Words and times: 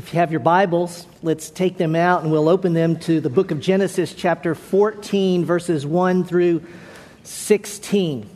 If 0.00 0.14
you 0.14 0.20
have 0.20 0.30
your 0.30 0.40
Bibles, 0.40 1.06
let's 1.22 1.50
take 1.50 1.76
them 1.76 1.94
out 1.94 2.22
and 2.22 2.32
we'll 2.32 2.48
open 2.48 2.72
them 2.72 2.98
to 3.00 3.20
the 3.20 3.28
book 3.28 3.50
of 3.50 3.60
Genesis, 3.60 4.14
chapter 4.14 4.54
14, 4.54 5.44
verses 5.44 5.84
1 5.84 6.24
through 6.24 6.64
16. 7.24 8.26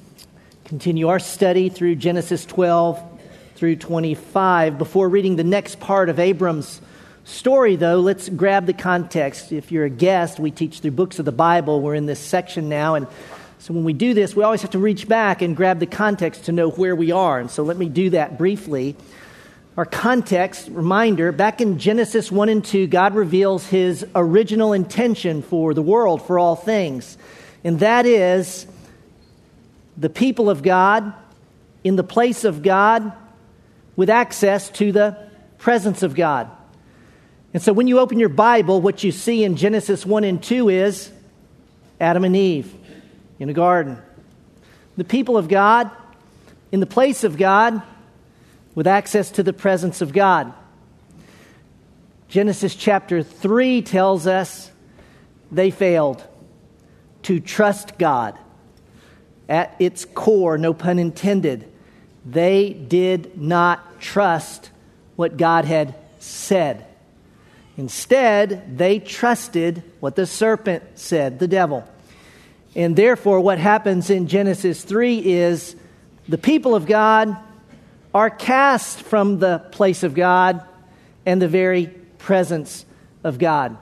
Continue 0.67 1.09
our 1.09 1.19
study 1.19 1.71
through 1.71 1.95
Genesis 1.95 2.45
12 2.45 3.03
through 3.55 3.77
25. 3.77 4.77
Before 4.77 5.09
reading 5.09 5.37
the 5.37 5.43
next 5.43 5.81
part 5.81 6.11
of 6.11 6.21
Abram's 6.21 6.83
story, 7.25 7.77
though, 7.77 7.99
let's 7.99 8.29
grab 8.29 8.67
the 8.67 8.75
context. 8.75 9.51
If 9.51 9.73
you're 9.73 9.87
a 9.87 9.91
guest, 9.91 10.39
we 10.39 10.51
teach 10.51 10.81
through 10.81 10.91
books 10.91 11.19
of 11.19 11.25
the 11.25 11.33
Bible. 11.33 11.81
We're 11.81 11.95
in 11.95 12.05
this 12.05 12.21
section 12.21 12.69
now, 12.69 12.95
and 12.95 13.07
so 13.59 13.73
when 13.73 13.85
we 13.85 13.95
do 13.95 14.13
this, 14.13 14.37
we 14.37 14.43
always 14.43 14.61
have 14.61 14.73
to 14.73 14.79
reach 14.79 15.09
back 15.09 15.41
and 15.41 15.57
grab 15.57 15.79
the 15.79 15.87
context 15.87 16.45
to 16.45 16.53
know 16.53 16.69
where 16.69 16.95
we 16.95 17.11
are. 17.11 17.41
And 17.41 17.51
so 17.51 17.63
let 17.63 17.79
me 17.79 17.89
do 17.89 18.11
that 18.11 18.37
briefly. 18.37 18.97
Our 19.77 19.85
context 19.85 20.69
reminder 20.69 21.33
back 21.33 21.61
in 21.61 21.81
Genesis 21.81 22.31
1 22.31 22.49
and 22.49 22.65
2, 22.65 22.87
God 22.87 23.17
reveals 23.17 23.67
his 23.67 24.07
original 24.15 24.73
intention 24.73 25.43
for 25.43 25.75
the 25.75 25.83
world, 25.83 26.23
for 26.23 26.39
all 26.39 26.55
things. 26.55 27.19
And 27.65 27.81
that 27.81 28.07
is 28.07 28.69
the 29.97 30.09
people 30.09 30.49
of 30.49 30.63
God 30.63 31.13
in 31.83 31.97
the 31.97 32.05
place 32.05 32.45
of 32.45 32.63
God 32.63 33.13
with 33.97 34.11
access 34.11 34.71
to 34.71 34.93
the 34.93 35.19
presence 35.59 36.05
of 36.05 36.15
God. 36.15 36.49
And 37.53 37.61
so 37.61 37.73
when 37.73 37.89
you 37.89 37.99
open 37.99 38.21
your 38.21 38.29
Bible, 38.29 38.81
what 38.81 39.03
you 39.03 39.11
see 39.11 39.43
in 39.43 39.57
Genesis 39.57 40.07
1 40.07 40.23
and 40.23 40.41
2 40.41 40.69
is 40.69 41.11
Adam 42.01 42.23
and 42.23 42.37
Eve 42.37 42.73
in 43.41 43.49
a 43.49 43.53
garden. 43.53 43.99
The 44.97 45.05
people 45.05 45.37
of 45.37 45.49
God 45.49 45.91
in 46.71 46.79
the 46.79 46.87
place 46.87 47.25
of 47.25 47.37
God 47.37 47.83
with 48.75 48.87
access 48.87 49.31
to 49.33 49.43
the 49.43 49.53
presence 49.53 50.01
of 50.01 50.13
God. 50.13 50.53
Genesis 52.29 52.75
chapter 52.75 53.23
3 53.23 53.83
tells 53.83 54.27
us 54.27 54.71
they 55.53 55.71
failed 55.71 56.25
to 57.23 57.41
trust 57.41 57.97
God. 57.99 58.39
At 59.49 59.77
its 59.79 60.05
core, 60.05 60.59
no 60.59 60.75
pun 60.75 60.99
intended, 60.99 61.71
they 62.25 62.73
did 62.73 63.41
not 63.41 64.01
trust 64.01 64.71
what 65.17 65.37
God 65.37 65.65
had 65.65 65.95
said. 66.19 66.87
Instead, 67.77 68.79
they 68.79 68.99
trusted 68.99 69.83
what 70.01 70.17
the 70.17 70.27
serpent 70.27 70.83
said, 70.95 71.39
the 71.39 71.49
devil. 71.49 71.87
And 72.75 72.97
therefore, 72.97 73.41
what 73.41 73.59
happens 73.59 74.11
in 74.11 74.27
Genesis 74.27 74.83
3 74.83 75.19
is 75.19 75.77
the 76.29 76.39
people 76.39 76.75
of 76.75 76.87
God 76.87 77.37
are 78.15 78.31
cast 78.31 79.03
from 79.03 79.41
the 79.41 79.59
place 79.59 80.05
of 80.05 80.15
God 80.15 80.63
and 81.27 81.43
the 81.43 81.49
very 81.49 81.89
presence 82.19 82.87
of 83.25 83.39
God. 83.39 83.77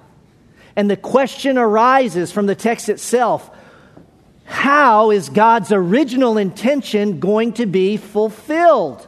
And 0.75 0.91
the 0.91 0.97
question 0.97 1.59
arises 1.59 2.33
from 2.33 2.47
the 2.47 2.55
text 2.55 2.89
itself 2.89 3.51
how 4.45 5.13
is 5.13 5.29
God's 5.29 5.73
original 5.73 6.37
intention 6.37 7.21
going 7.21 7.55
to 7.55 7.67
be 7.67 7.97
fulfilled? 7.97 9.07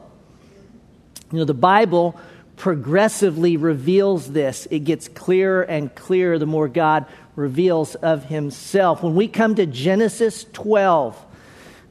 You 1.31 1.39
know, 1.39 1.45
the 1.45 1.55
Bible 1.55 2.19
progressively 2.57 3.57
reveals 3.57 4.33
this. 4.33 4.67
It 4.71 4.81
gets 4.81 5.09
clearer 5.09 5.63
and 5.63 5.95
clearer 5.95 6.39
the 6.39 6.47
more 6.47 6.69
God 6.69 7.07
reveals 7.37 7.95
of 7.97 8.25
himself. 8.25 9.03
When 9.03 9.17
we 9.17 9.29
come 9.29 9.57
to 9.57 9.67
Genesis 9.67 10.47
12, 10.53 11.23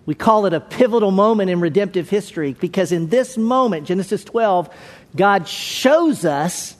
we 0.05 0.15
call 0.15 0.45
it 0.45 0.53
a 0.53 0.59
pivotal 0.59 1.11
moment 1.11 1.49
in 1.49 1.61
redemptive 1.61 2.09
history 2.09 2.53
because 2.59 2.91
in 2.91 3.07
this 3.07 3.37
moment, 3.37 3.87
Genesis 3.87 4.23
12, 4.23 4.69
God 5.15 5.47
shows 5.47 6.25
us 6.25 6.75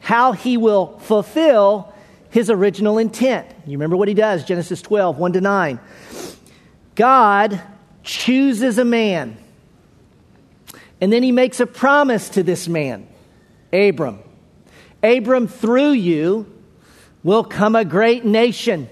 how 0.00 0.32
he 0.32 0.56
will 0.56 0.98
fulfill 1.00 1.92
his 2.30 2.50
original 2.50 2.98
intent. 2.98 3.46
You 3.66 3.72
remember 3.72 3.96
what 3.96 4.08
he 4.08 4.14
does, 4.14 4.44
Genesis 4.44 4.82
12, 4.82 5.16
1 5.18 5.32
to 5.34 5.40
9. 5.40 5.80
God 6.96 7.60
chooses 8.02 8.78
a 8.78 8.84
man, 8.84 9.36
and 11.00 11.12
then 11.12 11.22
he 11.22 11.30
makes 11.30 11.60
a 11.60 11.66
promise 11.66 12.30
to 12.30 12.42
this 12.42 12.66
man, 12.66 13.06
Abram. 13.72 14.18
Abram, 15.02 15.46
through 15.46 15.92
you 15.92 16.52
will 17.22 17.44
come 17.44 17.76
a 17.76 17.84
great 17.84 18.24
nation, 18.24 18.88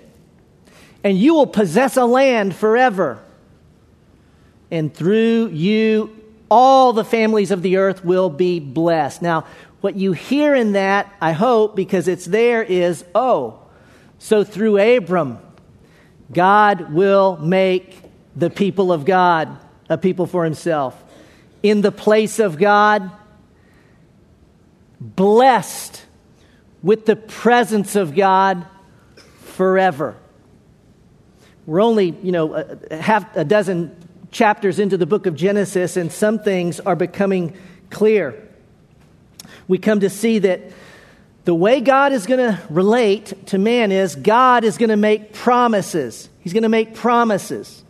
and 1.03 1.19
you 1.19 1.35
will 1.35 1.47
possess 1.47 1.97
a 1.97 2.05
land 2.05 2.55
forever 2.55 3.24
and 4.71 4.93
through 4.93 5.49
you, 5.49 6.15
all 6.51 6.93
the 6.93 7.05
families 7.05 7.51
of 7.51 7.63
the 7.63 7.77
earth 7.77 8.05
will 8.05 8.31
be 8.31 8.61
blessed. 8.61 9.23
Now, 9.23 9.47
what 9.81 9.97
you 9.97 10.13
hear 10.13 10.55
in 10.55 10.73
that, 10.73 11.13
I 11.21 11.33
hope, 11.33 11.77
because 11.77 12.09
it's 12.09 12.25
there, 12.25 12.63
is 12.63 13.05
oh, 13.15 13.61
so 14.19 14.45
through 14.45 14.79
Abram, 14.79 15.39
God 16.33 16.93
will 16.93 17.37
make 17.37 18.01
the 18.35 18.51
people 18.51 18.93
of 18.93 19.05
God 19.05 19.59
a 19.89 19.99
people 19.99 20.27
for 20.27 20.45
himself. 20.45 21.03
In 21.63 21.83
the 21.83 21.93
place 21.93 22.39
of 22.39 22.59
God, 22.59 23.11
blessed 25.01 26.03
with 26.83 27.07
the 27.07 27.17
presence 27.17 27.97
of 27.97 28.15
God 28.15 28.67
forever. 29.41 30.17
We're 31.67 31.83
only, 31.83 32.11
you 32.23 32.33
know, 32.33 32.55
a, 32.55 32.97
half 32.97 33.37
a 33.37 33.45
dozen 33.45 33.97
chapters 34.35 34.79
into 34.81 34.99
the 34.99 35.07
book 35.07 35.27
of 35.27 35.37
Genesis, 35.37 35.97
and 35.97 36.13
some 36.13 36.41
things 36.41 36.81
are 36.81 36.97
becoming 36.97 37.57
clear. 37.89 38.49
We 39.69 39.79
come 39.79 40.01
to 40.01 40.11
see 40.11 40.41
that 40.41 40.61
the 41.45 41.55
way 41.55 41.81
God 41.81 42.13
is 42.13 42.27
going 42.27 42.41
to 42.41 42.61
relate 42.69 43.47
to 43.47 43.59
man 43.59 43.93
is 43.93 44.17
God 44.17 44.65
is 44.65 44.77
going 44.77 44.91
to 44.91 44.97
make 44.97 45.33
promises. 45.33 46.29
He's 46.41 46.53
going 46.53 46.65
to 46.65 46.69
make 46.69 46.95
promises. 46.95 47.83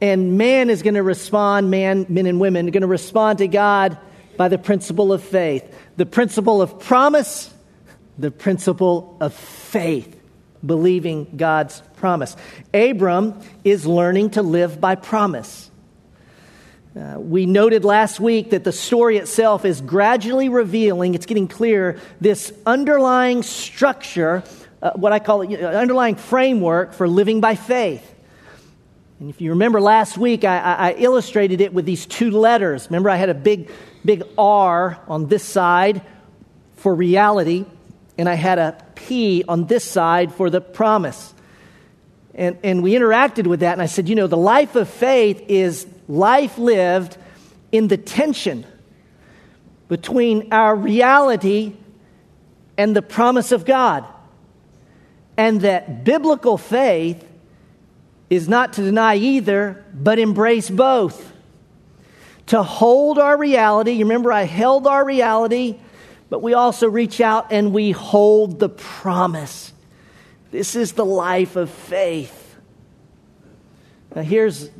And 0.00 0.38
man 0.38 0.70
is 0.70 0.82
going 0.82 0.94
to 0.94 1.02
respond, 1.02 1.70
man, 1.70 2.06
men 2.08 2.26
and 2.26 2.40
women, 2.40 2.66
are 2.66 2.70
going 2.70 2.80
to 2.82 2.86
respond 2.86 3.38
to 3.38 3.48
God 3.48 3.98
by 4.36 4.48
the 4.48 4.58
principle 4.58 5.12
of 5.12 5.22
faith. 5.22 5.64
The 5.96 6.06
principle 6.06 6.62
of 6.62 6.80
promise, 6.80 7.52
the 8.16 8.30
principle 8.30 9.16
of 9.20 9.34
faith 9.34 10.17
believing 10.64 11.36
God's 11.36 11.82
promise. 11.96 12.36
Abram 12.74 13.40
is 13.64 13.86
learning 13.86 14.30
to 14.30 14.42
live 14.42 14.80
by 14.80 14.94
promise. 14.94 15.70
Uh, 16.98 17.18
we 17.18 17.46
noted 17.46 17.84
last 17.84 18.18
week 18.18 18.50
that 18.50 18.64
the 18.64 18.72
story 18.72 19.18
itself 19.18 19.64
is 19.64 19.80
gradually 19.80 20.48
revealing, 20.48 21.14
it's 21.14 21.26
getting 21.26 21.46
clear, 21.46 22.00
this 22.20 22.52
underlying 22.66 23.42
structure, 23.42 24.42
uh, 24.82 24.90
what 24.92 25.12
I 25.12 25.18
call 25.18 25.42
it, 25.42 25.50
know, 25.50 25.68
underlying 25.68 26.16
framework 26.16 26.94
for 26.94 27.06
living 27.06 27.40
by 27.40 27.54
faith. 27.54 28.14
And 29.20 29.30
if 29.30 29.40
you 29.40 29.50
remember 29.50 29.80
last 29.80 30.16
week, 30.16 30.44
I, 30.44 30.58
I, 30.58 30.92
illustrated 30.92 31.60
it 31.60 31.74
with 31.74 31.84
these 31.84 32.06
two 32.06 32.30
letters. 32.30 32.86
Remember, 32.86 33.10
I 33.10 33.16
had 33.16 33.28
a 33.28 33.34
big, 33.34 33.70
big 34.04 34.22
R 34.38 34.98
on 35.08 35.26
this 35.26 35.44
side 35.44 36.02
for 36.76 36.94
reality, 36.94 37.64
and 38.16 38.28
I 38.28 38.34
had 38.34 38.58
a 38.58 38.84
P 38.98 39.44
on 39.48 39.66
this 39.66 39.84
side 39.84 40.34
for 40.34 40.50
the 40.50 40.60
promise. 40.60 41.32
And, 42.34 42.58
and 42.62 42.82
we 42.82 42.92
interacted 42.92 43.46
with 43.46 43.60
that, 43.60 43.72
and 43.72 43.82
I 43.82 43.86
said, 43.86 44.08
you 44.08 44.14
know, 44.14 44.26
the 44.26 44.36
life 44.36 44.76
of 44.76 44.88
faith 44.88 45.42
is 45.48 45.86
life 46.08 46.58
lived 46.58 47.16
in 47.72 47.88
the 47.88 47.96
tension 47.96 48.66
between 49.88 50.52
our 50.52 50.74
reality 50.76 51.74
and 52.76 52.94
the 52.94 53.02
promise 53.02 53.52
of 53.52 53.64
God. 53.64 54.04
And 55.36 55.62
that 55.62 56.04
biblical 56.04 56.58
faith 56.58 57.24
is 58.28 58.48
not 58.48 58.74
to 58.74 58.82
deny 58.82 59.16
either, 59.16 59.84
but 59.94 60.18
embrace 60.18 60.68
both. 60.68 61.32
To 62.46 62.62
hold 62.62 63.18
our 63.18 63.36
reality, 63.36 63.92
you 63.92 64.04
remember 64.04 64.32
I 64.32 64.44
held 64.44 64.86
our 64.86 65.04
reality 65.04 65.78
but 66.30 66.42
we 66.42 66.54
also 66.54 66.88
reach 66.88 67.20
out 67.20 67.52
and 67.52 67.72
we 67.72 67.90
hold 67.90 68.58
the 68.58 68.68
promise. 68.68 69.72
This 70.50 70.76
is 70.76 70.92
the 70.92 71.04
life 71.04 71.56
of 71.56 71.70
faith. 71.70 72.56
Now, 74.14 74.22
here's 74.22 74.70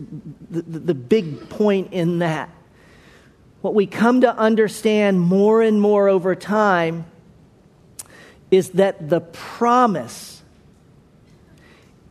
the, 0.50 0.62
the, 0.62 0.94
big 0.94 1.50
point 1.50 1.92
in 1.92 2.20
that. 2.20 2.50
What 3.60 3.74
we 3.74 3.86
come 3.86 4.22
to 4.22 4.34
understand 4.34 5.20
more 5.20 5.60
and 5.60 5.80
more 5.80 6.08
over 6.08 6.34
time 6.34 7.04
is 8.50 8.70
that 8.70 9.10
the 9.10 9.20
promise 9.20 10.42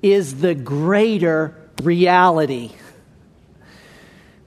is 0.02 0.42
the 0.42 0.54
greater 0.54 1.56
reality. 1.82 2.72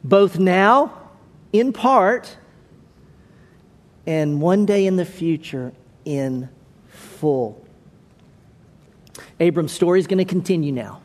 Both 0.05 0.39
now, 0.39 1.11
in 1.53 1.73
part, 1.73 2.37
and 4.07 4.41
one 4.41 4.67
day 4.67 4.87
in 4.87 4.97
the 4.97 5.05
future 5.05 5.73
in 6.05 6.49
full. 6.89 7.65
Abram's 9.39 9.73
story 9.73 10.01
is 10.01 10.07
going 10.07 10.19
to 10.19 10.25
continue 10.25 10.73
now 10.73 11.01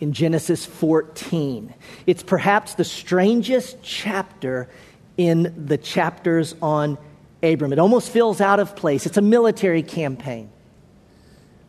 in 0.00 0.12
Genesis 0.12 0.64
14. 0.64 1.74
It's 2.06 2.22
perhaps 2.22 2.74
the 2.74 2.84
strangest 2.84 3.82
chapter 3.82 4.68
in 5.16 5.66
the 5.66 5.76
chapters 5.76 6.54
on 6.62 6.98
Abram. 7.42 7.72
It 7.72 7.78
almost 7.78 8.10
feels 8.10 8.40
out 8.40 8.60
of 8.60 8.76
place. 8.76 9.06
It's 9.06 9.16
a 9.16 9.22
military 9.22 9.82
campaign. 9.82 10.50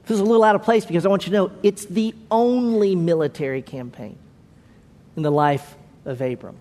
It 0.03 0.07
feels 0.07 0.19
a 0.19 0.23
little 0.23 0.43
out 0.43 0.55
of 0.55 0.63
place 0.63 0.85
because 0.85 1.05
I 1.05 1.09
want 1.09 1.25
you 1.25 1.31
to 1.31 1.37
know 1.37 1.51
it's 1.63 1.85
the 1.85 2.13
only 2.29 2.95
military 2.95 3.61
campaign 3.61 4.17
in 5.15 5.23
the 5.23 5.31
life 5.31 5.75
of 6.05 6.21
Abram. 6.21 6.59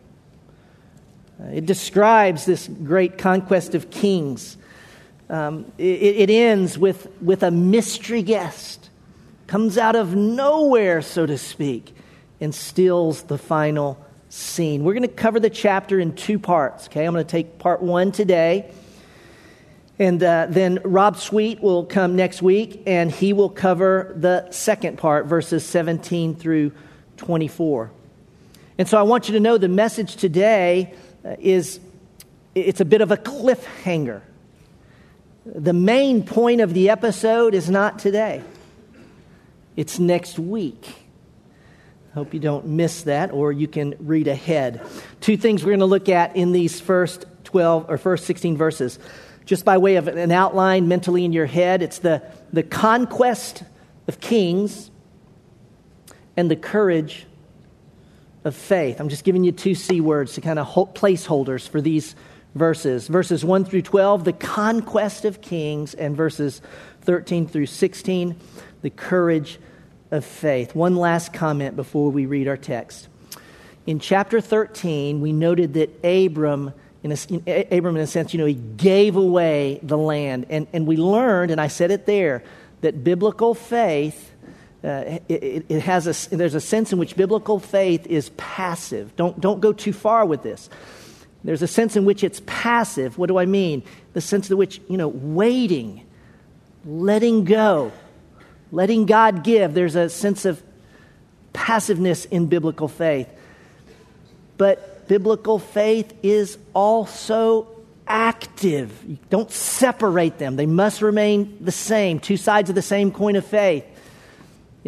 Uh, 1.40 1.46
it 1.48 1.66
describes 1.66 2.44
this 2.44 2.68
great 2.68 3.18
conquest 3.18 3.74
of 3.74 3.90
kings. 3.90 4.56
Um, 5.30 5.70
it, 5.78 6.28
it 6.28 6.30
ends 6.30 6.78
with, 6.78 7.08
with 7.20 7.42
a 7.42 7.50
mystery 7.50 8.22
guest, 8.22 8.88
comes 9.46 9.78
out 9.78 9.94
of 9.94 10.14
nowhere, 10.14 11.02
so 11.02 11.26
to 11.26 11.38
speak, 11.38 11.94
and 12.40 12.54
steals 12.54 13.22
the 13.24 13.38
final 13.38 14.04
scene. 14.30 14.84
We're 14.84 14.94
going 14.94 15.02
to 15.02 15.08
cover 15.08 15.38
the 15.38 15.50
chapter 15.50 16.00
in 16.00 16.14
two 16.14 16.38
parts, 16.38 16.86
okay? 16.88 17.04
I'm 17.04 17.12
going 17.12 17.24
to 17.24 17.30
take 17.30 17.58
part 17.58 17.82
one 17.82 18.12
today. 18.12 18.70
And 19.98 20.22
uh, 20.22 20.46
then 20.48 20.78
Rob 20.84 21.16
Sweet 21.16 21.60
will 21.60 21.84
come 21.84 22.14
next 22.14 22.40
week, 22.40 22.82
and 22.86 23.10
he 23.10 23.32
will 23.32 23.48
cover 23.48 24.14
the 24.16 24.50
second 24.50 24.98
part, 24.98 25.26
verses 25.26 25.64
17 25.64 26.36
through 26.36 26.72
24. 27.16 27.90
And 28.78 28.88
so 28.88 28.96
I 28.96 29.02
want 29.02 29.28
you 29.28 29.34
to 29.34 29.40
know 29.40 29.58
the 29.58 29.68
message 29.68 30.16
today 30.16 30.94
Uh, 31.24 31.34
is 31.38 31.80
it's 32.54 32.80
a 32.80 32.84
bit 32.84 33.00
of 33.00 33.10
a 33.10 33.16
cliffhanger. 33.16 34.22
The 35.44 35.72
main 35.72 36.24
point 36.24 36.60
of 36.60 36.74
the 36.74 36.90
episode 36.90 37.54
is 37.54 37.70
not 37.70 37.98
today. 37.98 38.42
It's 39.76 39.98
next 39.98 40.38
week. 40.38 40.86
I 42.10 42.14
Hope 42.14 42.34
you 42.34 42.40
don't 42.40 42.66
miss 42.66 43.04
that, 43.04 43.32
or 43.32 43.52
you 43.52 43.68
can 43.68 43.94
read 44.00 44.28
ahead. 44.28 44.82
Two 45.20 45.36
things 45.36 45.62
we're 45.62 45.70
going 45.70 45.80
to 45.80 45.86
look 45.86 46.08
at 46.08 46.36
in 46.36 46.52
these 46.52 46.80
first 46.80 47.26
12 47.44 47.86
or 47.88 47.96
first 47.96 48.26
16 48.26 48.56
verses. 48.56 48.98
Just 49.44 49.64
by 49.64 49.78
way 49.78 49.96
of 49.96 50.08
an 50.08 50.32
outline 50.32 50.88
mentally 50.88 51.24
in 51.24 51.32
your 51.32 51.46
head, 51.46 51.82
it's 51.82 52.00
the, 52.00 52.22
the 52.52 52.62
conquest 52.62 53.62
of 54.06 54.20
kings 54.20 54.90
and 56.36 56.50
the 56.50 56.56
courage 56.56 57.26
of 58.44 58.54
faith. 58.54 59.00
I'm 59.00 59.08
just 59.08 59.24
giving 59.24 59.44
you 59.44 59.52
two 59.52 59.74
C 59.74 60.00
words 60.00 60.34
to 60.34 60.40
kind 60.40 60.58
of 60.58 60.66
placeholders 60.94 61.68
for 61.68 61.80
these 61.80 62.14
verses. 62.54 63.08
Verses 63.08 63.44
1 63.44 63.64
through 63.64 63.82
12, 63.82 64.24
the 64.24 64.32
conquest 64.32 65.24
of 65.24 65.40
kings, 65.40 65.94
and 65.94 66.16
verses 66.16 66.60
13 67.02 67.46
through 67.46 67.66
16, 67.66 68.36
the 68.82 68.90
courage 68.90 69.58
of 70.10 70.24
faith. 70.24 70.74
One 70.74 70.96
last 70.96 71.32
comment 71.32 71.76
before 71.76 72.10
we 72.10 72.26
read 72.26 72.48
our 72.48 72.56
text. 72.56 73.08
In 73.86 73.98
chapter 73.98 74.40
13, 74.40 75.20
we 75.20 75.32
noted 75.32 75.74
that 75.74 76.04
Abram, 76.04 76.72
in 77.02 77.12
a, 77.12 77.76
Abram, 77.76 77.96
in 77.96 78.02
a 78.02 78.06
sense, 78.06 78.34
you 78.34 78.38
know, 78.38 78.46
he 78.46 78.54
gave 78.54 79.16
away 79.16 79.80
the 79.82 79.96
land. 79.96 80.46
And, 80.50 80.66
and 80.72 80.86
we 80.86 80.96
learned, 80.96 81.50
and 81.50 81.60
I 81.60 81.68
said 81.68 81.90
it 81.90 82.04
there, 82.04 82.44
that 82.82 83.02
biblical 83.02 83.54
faith, 83.54 84.32
uh, 84.84 85.18
it, 85.28 85.66
it, 85.68 85.80
has 85.80 86.06
a, 86.06 86.36
there's 86.36 86.54
a 86.54 86.60
sense 86.60 86.92
in 86.92 86.98
which 86.98 87.16
biblical 87.16 87.58
faith 87.58 88.06
is 88.06 88.30
passive. 88.36 89.14
Don't, 89.16 89.40
don't 89.40 89.60
go 89.60 89.72
too 89.72 89.92
far 89.92 90.24
with 90.24 90.42
this. 90.42 90.70
There's 91.42 91.62
a 91.62 91.68
sense 91.68 91.96
in 91.96 92.04
which 92.04 92.22
it's 92.22 92.40
passive. 92.46 93.18
What 93.18 93.28
do 93.28 93.38
I 93.38 93.46
mean? 93.46 93.82
The 94.12 94.20
sense 94.20 94.50
in 94.50 94.56
which, 94.56 94.80
you 94.88 94.96
know, 94.96 95.08
waiting, 95.08 96.06
letting 96.84 97.44
go, 97.44 97.92
letting 98.70 99.06
God 99.06 99.42
give. 99.42 99.74
There's 99.74 99.96
a 99.96 100.08
sense 100.08 100.44
of 100.44 100.62
passiveness 101.52 102.24
in 102.26 102.46
biblical 102.46 102.86
faith. 102.88 103.28
But 104.58 105.08
biblical 105.08 105.58
faith 105.58 106.12
is 106.22 106.58
also 106.74 107.68
active. 108.06 109.18
Don't 109.28 109.50
separate 109.50 110.38
them, 110.38 110.56
they 110.56 110.66
must 110.66 111.02
remain 111.02 111.58
the 111.60 111.72
same, 111.72 112.20
two 112.20 112.36
sides 112.36 112.68
of 112.68 112.74
the 112.74 112.82
same 112.82 113.10
coin 113.10 113.36
of 113.36 113.44
faith. 113.44 113.84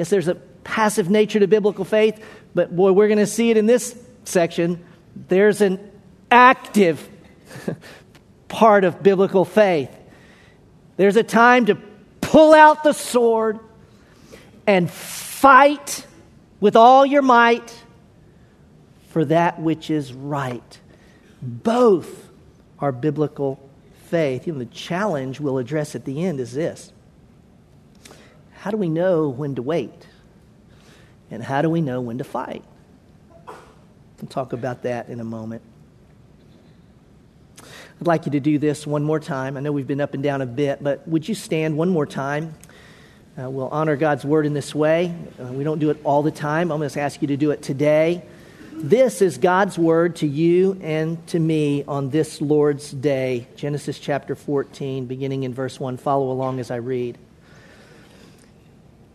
Yes, 0.01 0.09
there's 0.09 0.29
a 0.29 0.35
passive 0.35 1.11
nature 1.11 1.41
to 1.41 1.47
biblical 1.47 1.85
faith, 1.85 2.25
but 2.55 2.75
boy, 2.75 2.91
we're 2.93 3.09
going 3.09 3.19
to 3.19 3.27
see 3.27 3.51
it 3.51 3.59
in 3.59 3.67
this 3.67 3.95
section. 4.25 4.83
There's 5.29 5.61
an 5.61 5.79
active 6.31 7.07
part 8.49 8.85
of 8.85 9.03
biblical 9.03 9.45
faith. 9.45 9.95
There's 10.97 11.17
a 11.17 11.23
time 11.23 11.67
to 11.67 11.75
pull 12.23 12.55
out 12.55 12.83
the 12.83 12.95
sword 12.95 13.59
and 14.67 14.91
fight 14.91 16.07
with 16.61 16.77
all 16.77 17.05
your 17.05 17.21
might 17.21 17.71
for 19.11 19.27
that 19.27 19.61
which 19.61 19.91
is 19.91 20.15
right. 20.15 20.81
Both 21.43 22.31
are 22.79 22.91
biblical 22.91 23.61
faith. 24.07 24.47
Know, 24.47 24.61
the 24.61 24.65
challenge 24.65 25.41
we'll 25.41 25.59
address 25.59 25.95
at 25.95 26.07
the 26.07 26.25
end 26.25 26.41
is 26.41 26.55
this 26.55 26.91
How 28.61 28.71
do 28.71 28.77
we 28.77 28.91
know 28.91 29.31
when 29.31 29.55
to 29.55 29.63
wait? 29.63 30.07
And 31.31 31.43
how 31.43 31.63
do 31.63 31.71
we 31.71 31.81
know 31.81 32.03
when 32.03 32.19
to 32.19 32.25
fight? 32.25 32.63
We'll 33.47 34.29
talk 34.29 34.53
about 34.53 34.83
that 34.83 35.09
in 35.09 35.19
a 35.19 35.25
moment. 35.25 35.63
I'd 37.59 38.07
like 38.07 38.27
you 38.27 38.33
to 38.33 38.41
do 38.41 38.59
this 38.59 38.87
one 38.87 39.03
more 39.03 39.19
time. 39.19 39.57
I 39.57 39.61
know 39.61 39.73
we've 39.73 39.87
been 39.87 40.03
up 40.03 40.13
and 40.13 40.23
down 40.23 40.43
a 40.43 40.47
bit, 40.47 40.85
but 40.85 41.09
would 41.09 41.27
you 41.27 41.35
stand 41.35 41.79
one 41.79 41.89
more 41.89 42.05
time? 42.05 42.55
Uh, 43.41 43.49
we'll 43.49 43.69
honor 43.69 43.97
God's 43.97 44.27
word 44.27 44.45
in 44.45 44.53
this 44.53 44.75
way. 44.75 45.15
Uh, 45.41 45.45
we 45.45 45.65
don't 45.65 45.79
do 45.79 45.89
it 45.89 45.99
all 46.05 46.23
the 46.23 46.31
time. 46.31 46.71
I'm 46.71 46.81
going 46.81 46.91
to 46.91 47.01
ask 47.01 47.23
you 47.23 47.29
to 47.29 47.39
do 47.39 47.53
it 47.53 47.63
today. 47.63 48.23
This 48.73 49.23
is 49.23 49.39
God's 49.39 49.79
word 49.79 50.17
to 50.17 50.27
you 50.27 50.79
and 50.83 51.27
to 51.29 51.39
me 51.39 51.83
on 51.89 52.11
this 52.11 52.43
Lord's 52.43 52.91
day. 52.91 53.49
Genesis 53.57 53.99
chapter 53.99 54.35
14, 54.35 55.07
beginning 55.07 55.45
in 55.45 55.55
verse 55.55 55.81
1. 55.81 55.97
Follow 55.97 56.31
along 56.31 56.61
as 56.61 56.71
I 56.71 56.77
read. 56.77 57.17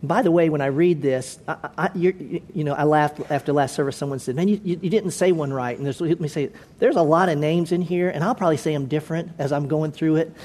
By 0.06 0.22
the 0.22 0.30
way, 0.30 0.48
when 0.48 0.60
I 0.60 0.66
read 0.66 1.02
this, 1.02 1.38
I, 1.48 1.70
I, 1.76 1.90
you 1.94 2.42
know, 2.54 2.74
I 2.74 2.84
laughed 2.84 3.20
after 3.30 3.52
last 3.52 3.74
service. 3.74 3.96
Someone 3.96 4.18
said, 4.18 4.36
"Man, 4.36 4.48
you, 4.48 4.60
you, 4.62 4.76
didn't 4.76 5.12
say 5.12 5.32
one 5.32 5.52
right." 5.52 5.78
And 5.78 6.00
let 6.00 6.20
me 6.20 6.28
say, 6.28 6.50
there's 6.78 6.96
a 6.96 7.02
lot 7.02 7.28
of 7.28 7.38
names 7.38 7.72
in 7.72 7.82
here, 7.82 8.08
and 8.10 8.22
I'll 8.22 8.34
probably 8.34 8.56
say 8.56 8.72
them 8.72 8.86
different 8.86 9.32
as 9.38 9.52
I'm 9.52 9.68
going 9.68 9.92
through 9.92 10.16
it. 10.16 10.36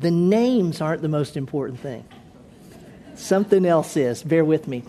The 0.00 0.10
names 0.10 0.80
aren't 0.80 1.02
the 1.02 1.08
most 1.08 1.36
important 1.36 1.80
thing. 1.80 2.04
Something 3.14 3.66
else 3.66 3.96
is. 3.96 4.22
Bear 4.22 4.44
with 4.44 4.66
me. 4.66 4.82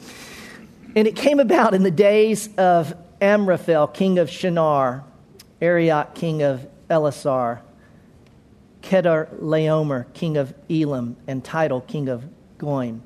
And 0.96 1.08
it 1.08 1.16
came 1.16 1.40
about 1.40 1.74
in 1.74 1.84
the 1.84 1.92
days 1.92 2.50
of 2.58 2.96
Amraphel, 3.22 3.88
king 3.88 4.20
of 4.20 4.30
Shinar, 4.30 5.04
Arioch, 5.62 6.16
king 6.16 6.42
of 6.42 6.66
Ellasar, 6.90 7.60
Kedar 8.82 9.30
Laomer, 9.42 10.06
king 10.14 10.38
of 10.38 10.54
Elam, 10.70 11.18
and 11.27 11.44
Tidal, 11.44 11.82
king 11.82 12.08
of 12.08 12.24
Goim, 12.58 13.01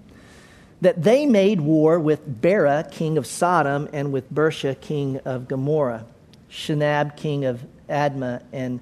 that 0.81 1.03
they 1.03 1.25
made 1.25 1.61
war 1.61 1.99
with 1.99 2.41
Bera, 2.41 2.87
king 2.89 3.17
of 3.17 3.27
Sodom, 3.27 3.89
and 3.91 4.11
with 4.11 4.33
Birsha, 4.33 4.79
king 4.79 5.17
of 5.25 5.47
Gomorrah, 5.47 6.05
Shinab, 6.49 7.17
king 7.17 7.45
of 7.45 7.65
Admah, 7.89 8.43
and 8.53 8.79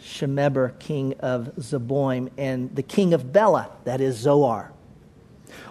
Shemeber, 0.00 0.78
king 0.78 1.14
of 1.20 1.52
Zeboim, 1.56 2.30
and 2.36 2.74
the 2.74 2.82
king 2.82 3.14
of 3.14 3.32
Bela, 3.32 3.70
that 3.84 4.00
is 4.00 4.16
Zoar. 4.16 4.72